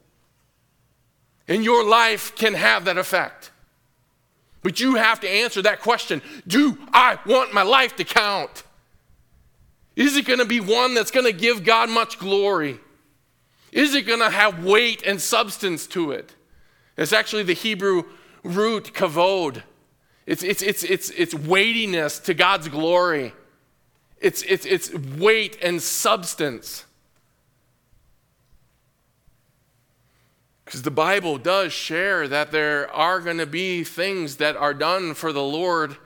[1.46, 3.50] And your life can have that effect.
[4.62, 8.62] But you have to answer that question Do I want my life to count?
[9.96, 12.78] Is it going to be one that's going to give God much glory?
[13.72, 16.34] Is it going to have weight and substance to it?
[16.96, 18.04] It's actually the Hebrew
[18.42, 19.62] root kavod.
[20.26, 23.32] It's, it's, it's, it's, it's weightiness to God's glory.
[24.20, 26.84] It's, it's, it's weight and substance.
[30.64, 35.14] Because the Bible does share that there are going to be things that are done
[35.14, 35.96] for the Lord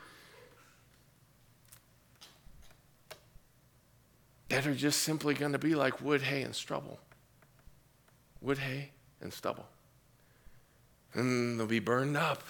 [4.48, 6.98] that are just simply going to be like wood, hay, and stubble.
[8.40, 9.66] Wood, hay, and stubble
[11.14, 12.42] and they'll be burned up.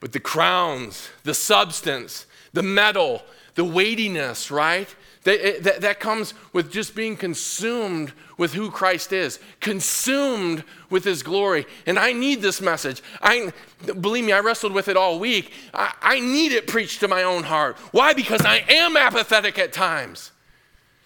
[0.00, 3.22] But the crowns, the substance, the metal,
[3.54, 4.94] the weightiness, right?
[5.24, 11.04] That, eh, that, that, comes with just being consumed with who Christ is, consumed with
[11.04, 11.66] his glory.
[11.86, 13.02] And I need this message.
[13.20, 13.52] I,
[14.00, 15.52] believe me, I wrestled with it all week.
[15.72, 17.76] I, I need it preached to my own heart.
[17.92, 18.14] Why?
[18.14, 20.32] Because I am apathetic at times.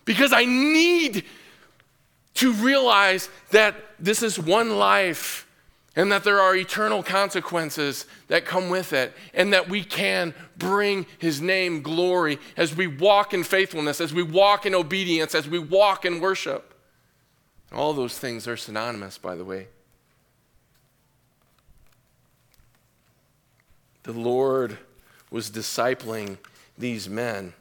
[0.06, 1.24] Because I need
[2.34, 5.45] to realize that this is one life
[5.96, 11.06] and that there are eternal consequences that come with it, and that we can bring
[11.18, 15.58] his name glory as we walk in faithfulness, as we walk in obedience, as we
[15.58, 16.74] walk in worship.
[17.72, 19.68] All those things are synonymous, by the way.
[24.02, 24.78] The Lord
[25.30, 26.36] was discipling
[26.78, 27.54] these men.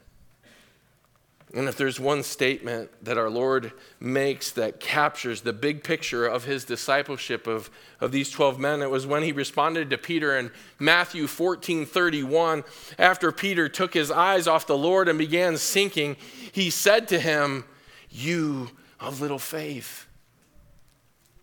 [1.56, 6.44] And if there's one statement that our Lord makes that captures the big picture of
[6.44, 7.70] his discipleship of,
[8.02, 12.66] of these 12 men, it was when he responded to Peter in Matthew 14 31.
[13.00, 16.18] After Peter took his eyes off the Lord and began sinking,
[16.52, 17.64] he said to him,
[18.10, 20.08] You of little faith,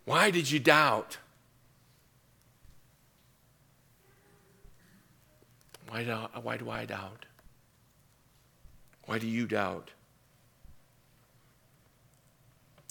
[0.05, 1.17] why did you doubt?
[5.89, 7.25] Why do, why do I doubt?
[9.07, 9.91] Why do you doubt?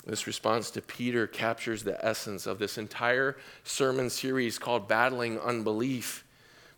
[0.06, 6.26] This response to Peter captures the essence of this entire sermon series called Battling Unbelief.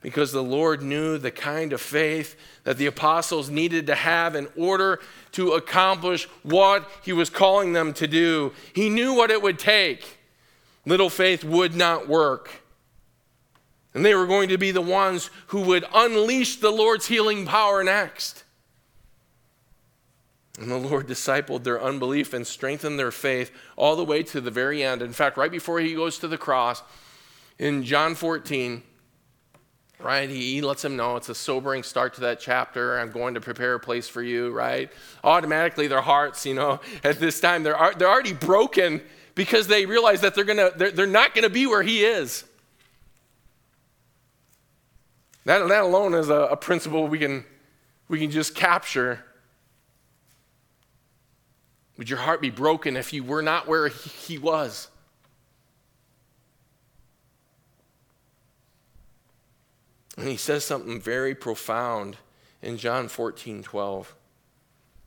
[0.02, 4.50] Because the Lord knew the kind of faith that the apostles needed to have in
[4.58, 5.00] order
[5.32, 8.52] to accomplish what he was calling them to do.
[8.74, 10.20] He knew what it would take.
[10.86, 12.64] Little faith would not work.
[13.94, 17.82] And they were going to be the ones who would unleash the Lord's healing power
[17.82, 18.43] next.
[20.60, 24.52] And the Lord discipled their unbelief and strengthened their faith all the way to the
[24.52, 25.02] very end.
[25.02, 26.84] In fact, right before he goes to the cross,
[27.58, 28.84] in John 14,
[30.00, 33.00] right, he, lets them know it's a sobering start to that chapter.
[33.00, 34.92] I'm going to prepare a place for you, right?
[35.24, 39.02] Automatically, their hearts, you know, at this time, they're, they're already broken
[39.34, 42.44] because they realize that they're, gonna, they're, they're not going to be where he is.
[45.46, 47.44] That, that alone is a, a principle we can,
[48.08, 49.26] we can just capture
[51.98, 54.90] would your heart be broken if you were not where he was?
[60.18, 62.18] And he says something very profound
[62.62, 64.16] in John 14 12.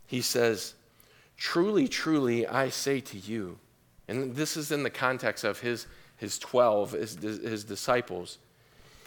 [0.06, 0.74] He says,
[1.36, 3.58] Truly, truly, I say to you,
[4.08, 8.38] and this is in the context of his, his 12, his, his disciples.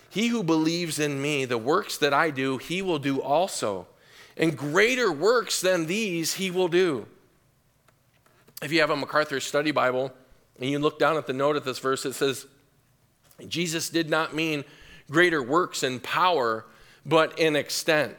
[0.10, 3.88] He who believes in me, the works that I do, he will do also.
[4.36, 7.08] And greater works than these he will do
[8.62, 10.12] if you have a MacArthur Study Bible
[10.60, 12.46] and you look down at the note of this verse, it says,
[13.48, 14.66] Jesus did not mean
[15.10, 16.66] greater works and power,
[17.06, 18.16] but in extent.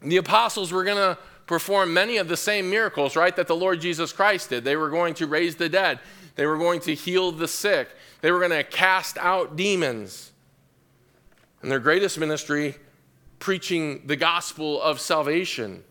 [0.00, 3.80] The apostles were going to perform many of the same miracles, right, that the Lord
[3.80, 4.64] Jesus Christ did.
[4.64, 6.00] They were going to raise the dead,
[6.36, 7.88] they were going to heal the sick,
[8.22, 10.32] they were going to cast out demons.
[11.62, 12.76] And their greatest ministry,
[13.38, 15.82] preaching the gospel of salvation.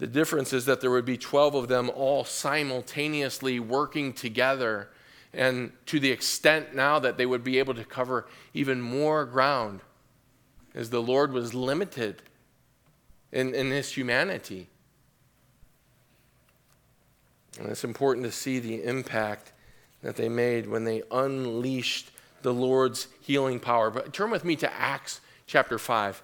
[0.00, 4.88] The difference is that there would be 12 of them all simultaneously working together,
[5.34, 9.80] and to the extent now that they would be able to cover even more ground,
[10.74, 12.22] as the Lord was limited
[13.30, 14.68] in, in his humanity.
[17.58, 19.52] And it's important to see the impact
[20.02, 23.90] that they made when they unleashed the Lord's healing power.
[23.90, 26.22] But turn with me to Acts chapter 5.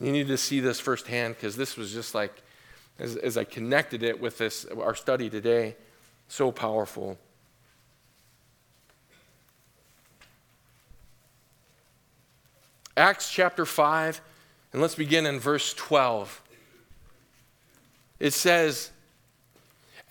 [0.00, 2.32] You need to see this firsthand because this was just like,
[2.98, 5.76] as, as I connected it with this, our study today,
[6.28, 7.18] so powerful.
[12.96, 14.20] Acts chapter 5,
[14.72, 16.42] and let's begin in verse 12.
[18.18, 18.90] It says,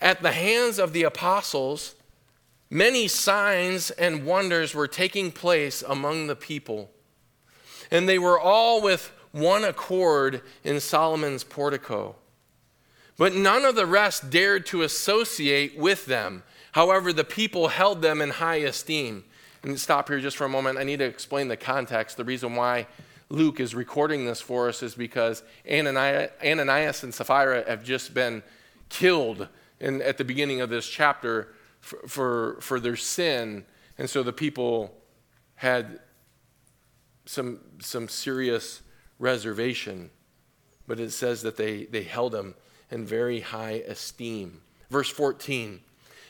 [0.00, 1.94] At the hands of the apostles,
[2.70, 6.90] many signs and wonders were taking place among the people.
[7.90, 12.16] And they were all with one accord in Solomon's portico.
[13.18, 16.44] But none of the rest dared to associate with them.
[16.72, 19.24] However, the people held them in high esteem.
[19.64, 20.78] And stop here just for a moment.
[20.78, 22.16] I need to explain the context.
[22.16, 22.86] The reason why
[23.28, 28.42] Luke is recording this for us is because Ananias and Sapphira have just been
[28.88, 29.48] killed
[29.80, 31.48] in, at the beginning of this chapter
[31.80, 33.64] for, for, for their sin.
[33.98, 34.94] And so the people
[35.56, 35.98] had
[37.26, 38.80] some, some serious
[39.18, 40.10] reservation.
[40.86, 42.54] But it says that they, they held him
[42.90, 44.60] in very high esteem.
[44.90, 45.80] Verse 14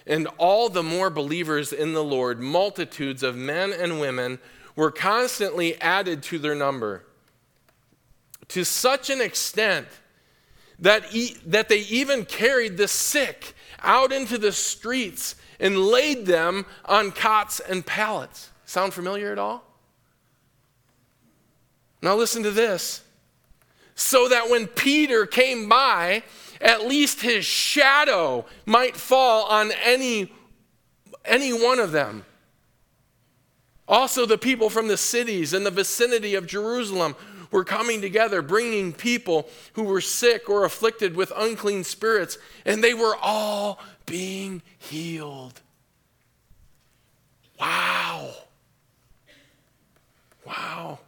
[0.06, 4.38] And all the more believers in the Lord, multitudes of men and women,
[4.76, 7.04] were constantly added to their number
[8.48, 9.86] to such an extent
[10.78, 16.66] that, e- that they even carried the sick out into the streets and laid them
[16.84, 18.50] on cots and pallets.
[18.64, 19.64] Sound familiar at all?
[22.00, 23.02] Now, listen to this.
[23.94, 26.22] So that when Peter came by,
[26.61, 30.32] at least his shadow might fall on any,
[31.24, 32.24] any one of them.
[33.86, 37.16] Also, the people from the cities in the vicinity of Jerusalem
[37.50, 42.36] were coming together, bringing people who were sick or afflicted with unclean spirits,
[42.66, 45.61] and they were all being healed.
[47.59, 48.32] Wow.
[50.46, 50.98] Wow.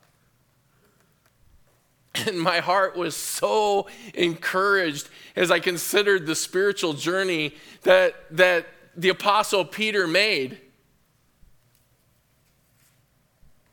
[2.27, 8.67] And my heart was so encouraged as I considered the spiritual journey that, that
[8.97, 10.59] the Apostle Peter made.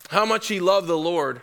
[0.10, 1.42] How much he loved the Lord,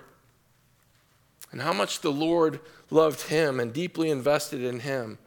[1.53, 5.19] and how much the Lord loved him and deeply invested in him.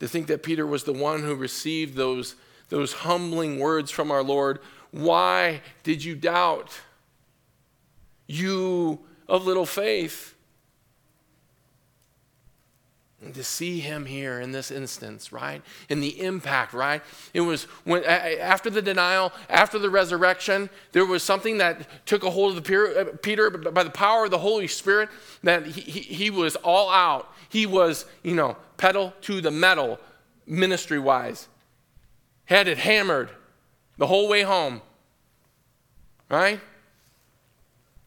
[0.00, 2.34] To think that Peter was the one who received those,
[2.68, 4.58] those humbling words from our Lord
[4.90, 6.80] Why did you doubt?
[8.26, 10.33] You of little faith.
[13.32, 15.62] To see him here in this instance, right?
[15.88, 17.02] In the impact, right?
[17.32, 22.30] It was when after the denial, after the resurrection, there was something that took a
[22.30, 25.08] hold of the uh, Peter by the power of the Holy Spirit
[25.42, 27.32] that he, he, he was all out.
[27.48, 29.98] He was, you know, pedal to the metal,
[30.46, 31.48] ministry wise.
[32.44, 33.30] Had it hammered
[33.96, 34.82] the whole way home,
[36.28, 36.60] right?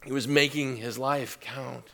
[0.06, 1.92] He was making his life count.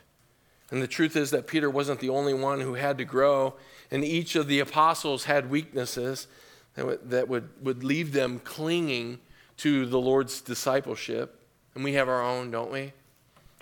[0.73, 3.53] And the truth is that Peter wasn't the only one who had to grow,
[3.91, 6.25] and each of the apostles had weaknesses
[6.73, 9.19] that would, that would, would leave them clinging
[9.57, 11.39] to the Lord's discipleship.
[11.75, 12.91] And we have our own, don't we?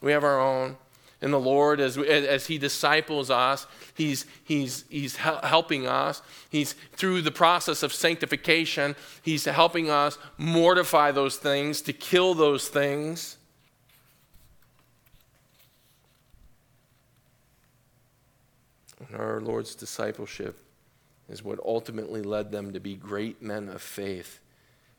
[0.01, 0.78] We have our own.
[1.22, 6.22] And the Lord, as, as He disciples us, He's, he's, he's helping us.
[6.49, 12.70] He's through the process of sanctification, He's helping us mortify those things, to kill those
[12.70, 13.36] things.
[19.07, 20.59] And our Lord's discipleship
[21.29, 24.39] is what ultimately led them to be great men of faith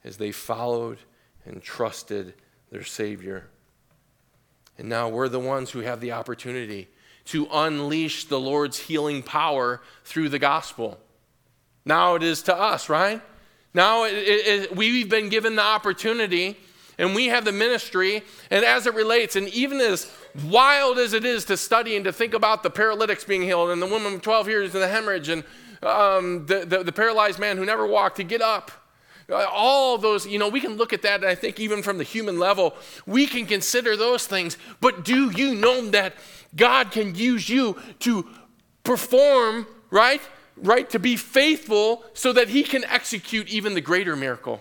[0.05, 0.99] as they followed
[1.45, 2.35] and trusted
[2.71, 3.49] their Savior.
[4.79, 6.89] And now we're the ones who have the opportunity
[7.27, 10.99] to unleash the Lord's healing power through the gospel.
[11.85, 13.21] Now it is to us, right?
[13.75, 16.57] Now it, it, it, we've been given the opportunity
[17.03, 18.23] and we have the ministry.
[18.51, 20.11] And as it relates, and even as
[20.45, 23.83] wild as it is to study and to think about the paralytics being healed and
[23.83, 25.43] the woman of 12 years and the hemorrhage and
[25.83, 28.71] um, the, the, the paralyzed man who never walked to get up,
[29.29, 31.99] uh, all those, you know, we can look at that, and I think even from
[31.99, 34.57] the human level, we can consider those things.
[34.81, 36.15] But do you know that
[36.55, 38.29] God can use you to
[38.85, 40.21] perform, right?
[40.57, 40.89] Right?
[40.91, 44.61] To be faithful so that He can execute even the greater miracle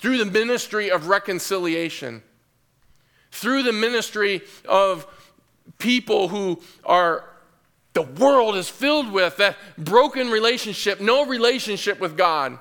[0.00, 2.22] through the ministry of reconciliation,
[3.30, 5.06] through the ministry of
[5.78, 7.24] people who are
[7.92, 12.58] the world is filled with that broken relationship, no relationship with God.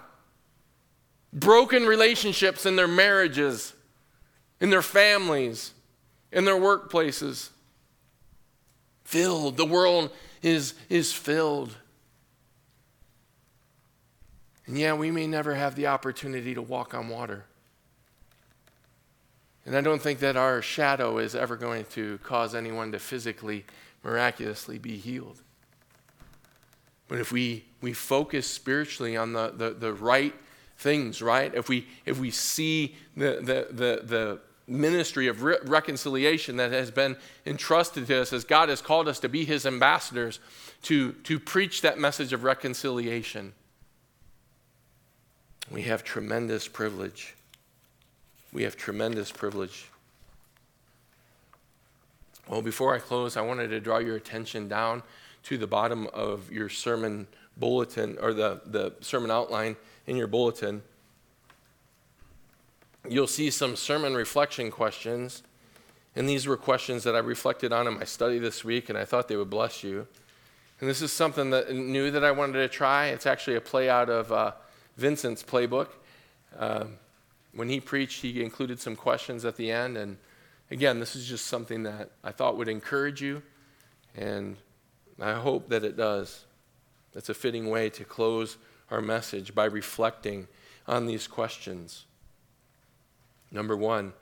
[1.32, 3.74] Broken relationships in their marriages,
[4.60, 5.74] in their families,
[6.32, 7.50] in their workplaces.
[9.06, 9.56] Filled.
[9.56, 10.12] The world
[10.42, 11.78] is, is filled.
[14.70, 17.46] And yeah, we may never have the opportunity to walk on water.
[19.66, 23.66] And I don't think that our shadow is ever going to cause anyone to physically,
[24.04, 25.42] miraculously be healed.
[27.08, 30.36] But if we, we focus spiritually on the, the, the right
[30.78, 31.52] things, right?
[31.56, 36.92] If we, if we see the, the, the, the ministry of re- reconciliation that has
[36.92, 40.40] been entrusted to us as God has called us to be his ambassadors
[40.84, 43.54] to, to preach that message of reconciliation.
[45.72, 47.36] We have tremendous privilege.
[48.52, 49.88] We have tremendous privilege.
[52.48, 55.04] Well, before I close, I wanted to draw your attention down
[55.44, 59.76] to the bottom of your sermon bulletin or the, the sermon outline
[60.08, 60.82] in your bulletin
[63.08, 65.44] you'll see some sermon reflection questions.
[66.16, 69.06] And these were questions that I reflected on in my study this week, and I
[69.06, 70.08] thought they would bless you.
[70.80, 73.08] And this is something that new that I wanted to try.
[73.08, 74.54] It's actually a play out of uh,
[75.00, 75.88] Vincent's playbook.
[76.58, 76.86] Uh,
[77.54, 79.98] when he preached, he included some questions at the end.
[79.98, 80.18] And
[80.70, 83.42] again, this is just something that I thought would encourage you,
[84.16, 84.58] and
[85.20, 86.46] I hope that it does.
[87.16, 88.58] It's a fitting way to close
[88.92, 90.48] our message by reflecting
[90.88, 92.06] on these questions.
[93.52, 94.14] Number one,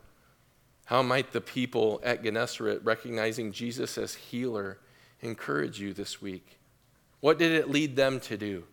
[0.85, 4.79] how might the people at Gennesaret, recognizing Jesus as healer,
[5.21, 6.57] encourage you this week?
[7.19, 8.63] What did it lead them to do?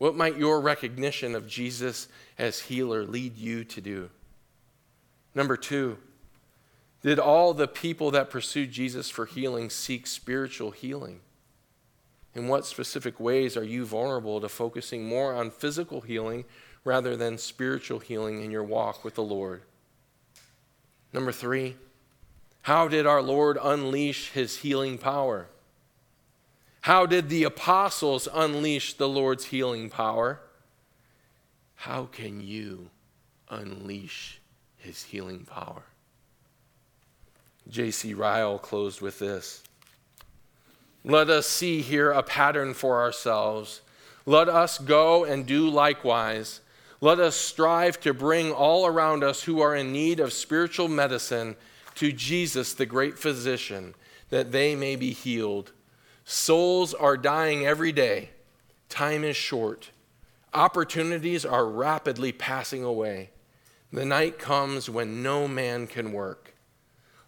[0.00, 4.08] What might your recognition of Jesus as healer lead you to do?
[5.34, 5.98] Number two,
[7.02, 11.20] did all the people that pursued Jesus for healing seek spiritual healing?
[12.34, 16.46] In what specific ways are you vulnerable to focusing more on physical healing
[16.82, 19.60] rather than spiritual healing in your walk with the Lord.
[21.12, 21.76] Number three,
[22.62, 25.48] how did our Lord unleash his healing power?
[26.82, 30.40] How did the apostles unleash the Lord's healing power?
[31.74, 32.90] How can you
[33.48, 34.40] unleash
[34.76, 35.82] his healing power?
[37.68, 38.14] J.C.
[38.14, 39.62] Ryle closed with this
[41.04, 43.82] Let us see here a pattern for ourselves.
[44.26, 46.60] Let us go and do likewise
[47.00, 51.56] let us strive to bring all around us who are in need of spiritual medicine
[51.94, 53.94] to Jesus, the great physician,
[54.28, 55.72] that they may be healed.
[56.32, 58.30] Souls are dying every day.
[58.88, 59.90] Time is short.
[60.54, 63.30] Opportunities are rapidly passing away.
[63.92, 66.54] The night comes when no man can work.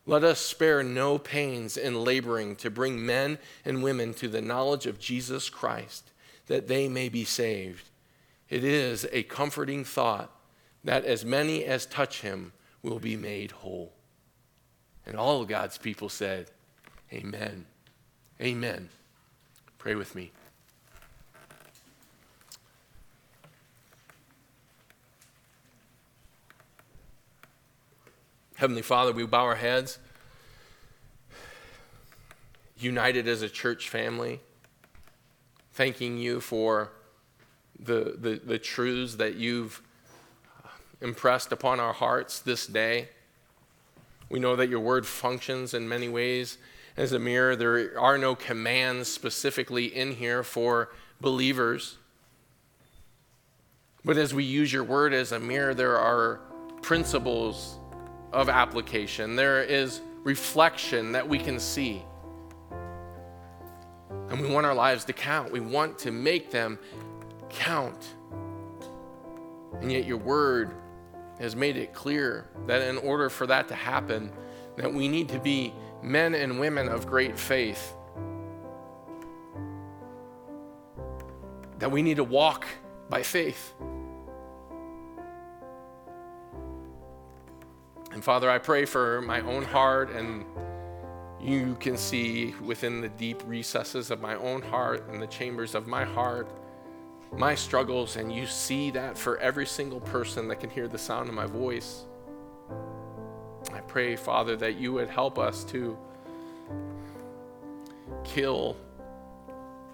[0.07, 4.87] Let us spare no pains in laboring to bring men and women to the knowledge
[4.87, 6.13] of Jesus Christ,
[6.47, 7.91] that they may be saved.
[8.49, 10.31] It is a comforting thought
[10.85, 12.53] that as many as touch him
[12.85, 13.95] will be made whole.
[15.05, 16.53] And all God's people said,
[17.13, 17.67] Amen.
[18.43, 18.89] Amen.
[19.79, 20.33] Pray with me.
[28.57, 30.01] Heavenly Father, we bow our heads,
[32.77, 34.41] united as a church family,
[35.75, 36.91] thanking you for
[37.79, 39.81] the, the, the truths that you've
[41.01, 43.09] impressed upon our hearts this day.
[44.29, 46.59] We know that your word functions in many ways
[46.97, 47.57] as a mirror.
[47.57, 50.91] There are no commands specifically in here for
[51.21, 51.99] believers.
[54.05, 56.41] But as we use your word as a mirror, there are
[56.83, 57.79] principles
[58.33, 62.03] of application, there is reflection that we can see.
[64.31, 65.53] And we want our lives to count.
[65.53, 66.79] We want to make them
[67.51, 68.15] count.
[69.81, 70.71] And yet, your word
[71.39, 74.33] has made it clear that in order for that to happen,
[74.77, 77.95] that we need to be men and women of great faith.
[81.79, 82.67] That we need to walk
[83.09, 83.73] by faith.
[88.13, 90.45] And Father, I pray for my own heart, and
[91.41, 95.87] you can see within the deep recesses of my own heart and the chambers of
[95.87, 96.49] my heart
[97.37, 101.29] my struggles, and you see that for every single person that can hear the sound
[101.29, 102.05] of my voice.
[103.73, 105.97] I pray, Father, that you would help us to
[108.25, 108.77] kill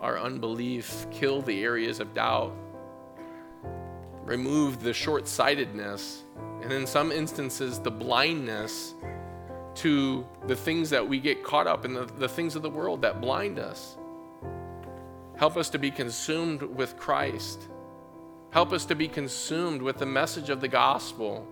[0.01, 2.55] our unbelief, kill the areas of doubt,
[4.25, 6.23] remove the short sightedness,
[6.63, 8.95] and in some instances, the blindness
[9.77, 13.03] to the things that we get caught up in, the, the things of the world
[13.03, 13.97] that blind us.
[15.37, 17.69] Help us to be consumed with Christ.
[18.51, 21.47] Help us to be consumed with the message of the gospel.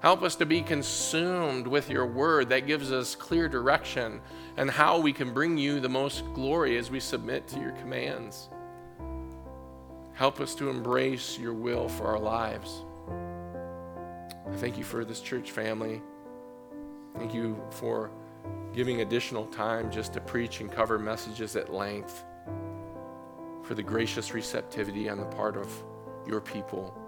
[0.00, 4.20] Help us to be consumed with your word that gives us clear direction
[4.56, 8.48] and how we can bring you the most glory as we submit to your commands.
[10.14, 12.84] Help us to embrace your will for our lives.
[14.50, 16.00] I thank you for this church family.
[17.16, 18.10] Thank you for
[18.72, 22.24] giving additional time just to preach and cover messages at length,
[23.62, 25.70] for the gracious receptivity on the part of
[26.26, 26.99] your people.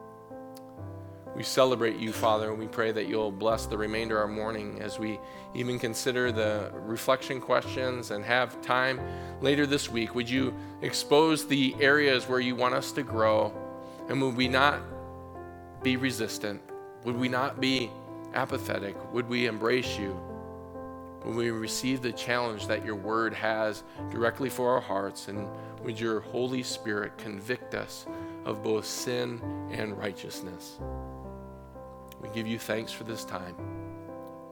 [1.35, 4.83] We celebrate you, Father, and we pray that you'll bless the remainder of our morning
[4.83, 5.19] as we
[5.55, 9.01] even consider the reflection questions and have time
[9.41, 10.15] later this week.
[10.15, 13.53] Would you expose the areas where you want us to grow?
[14.09, 14.83] And would we not
[15.83, 16.61] be resistant?
[17.05, 17.91] Would we not be
[18.35, 18.95] apathetic?
[19.15, 20.15] Would we embrace you?
[21.25, 25.29] Would we receive the challenge that your word has directly for our hearts?
[25.29, 25.49] And
[25.83, 28.07] would your Holy Spirit convict us
[28.45, 30.79] of both sin and righteousness?
[32.23, 33.57] We give you thanks for this time.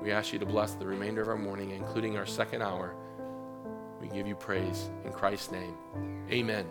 [0.01, 2.97] We ask you to bless the remainder of our morning, including our second hour.
[4.01, 5.77] We give you praise in Christ's name.
[6.31, 6.67] Amen.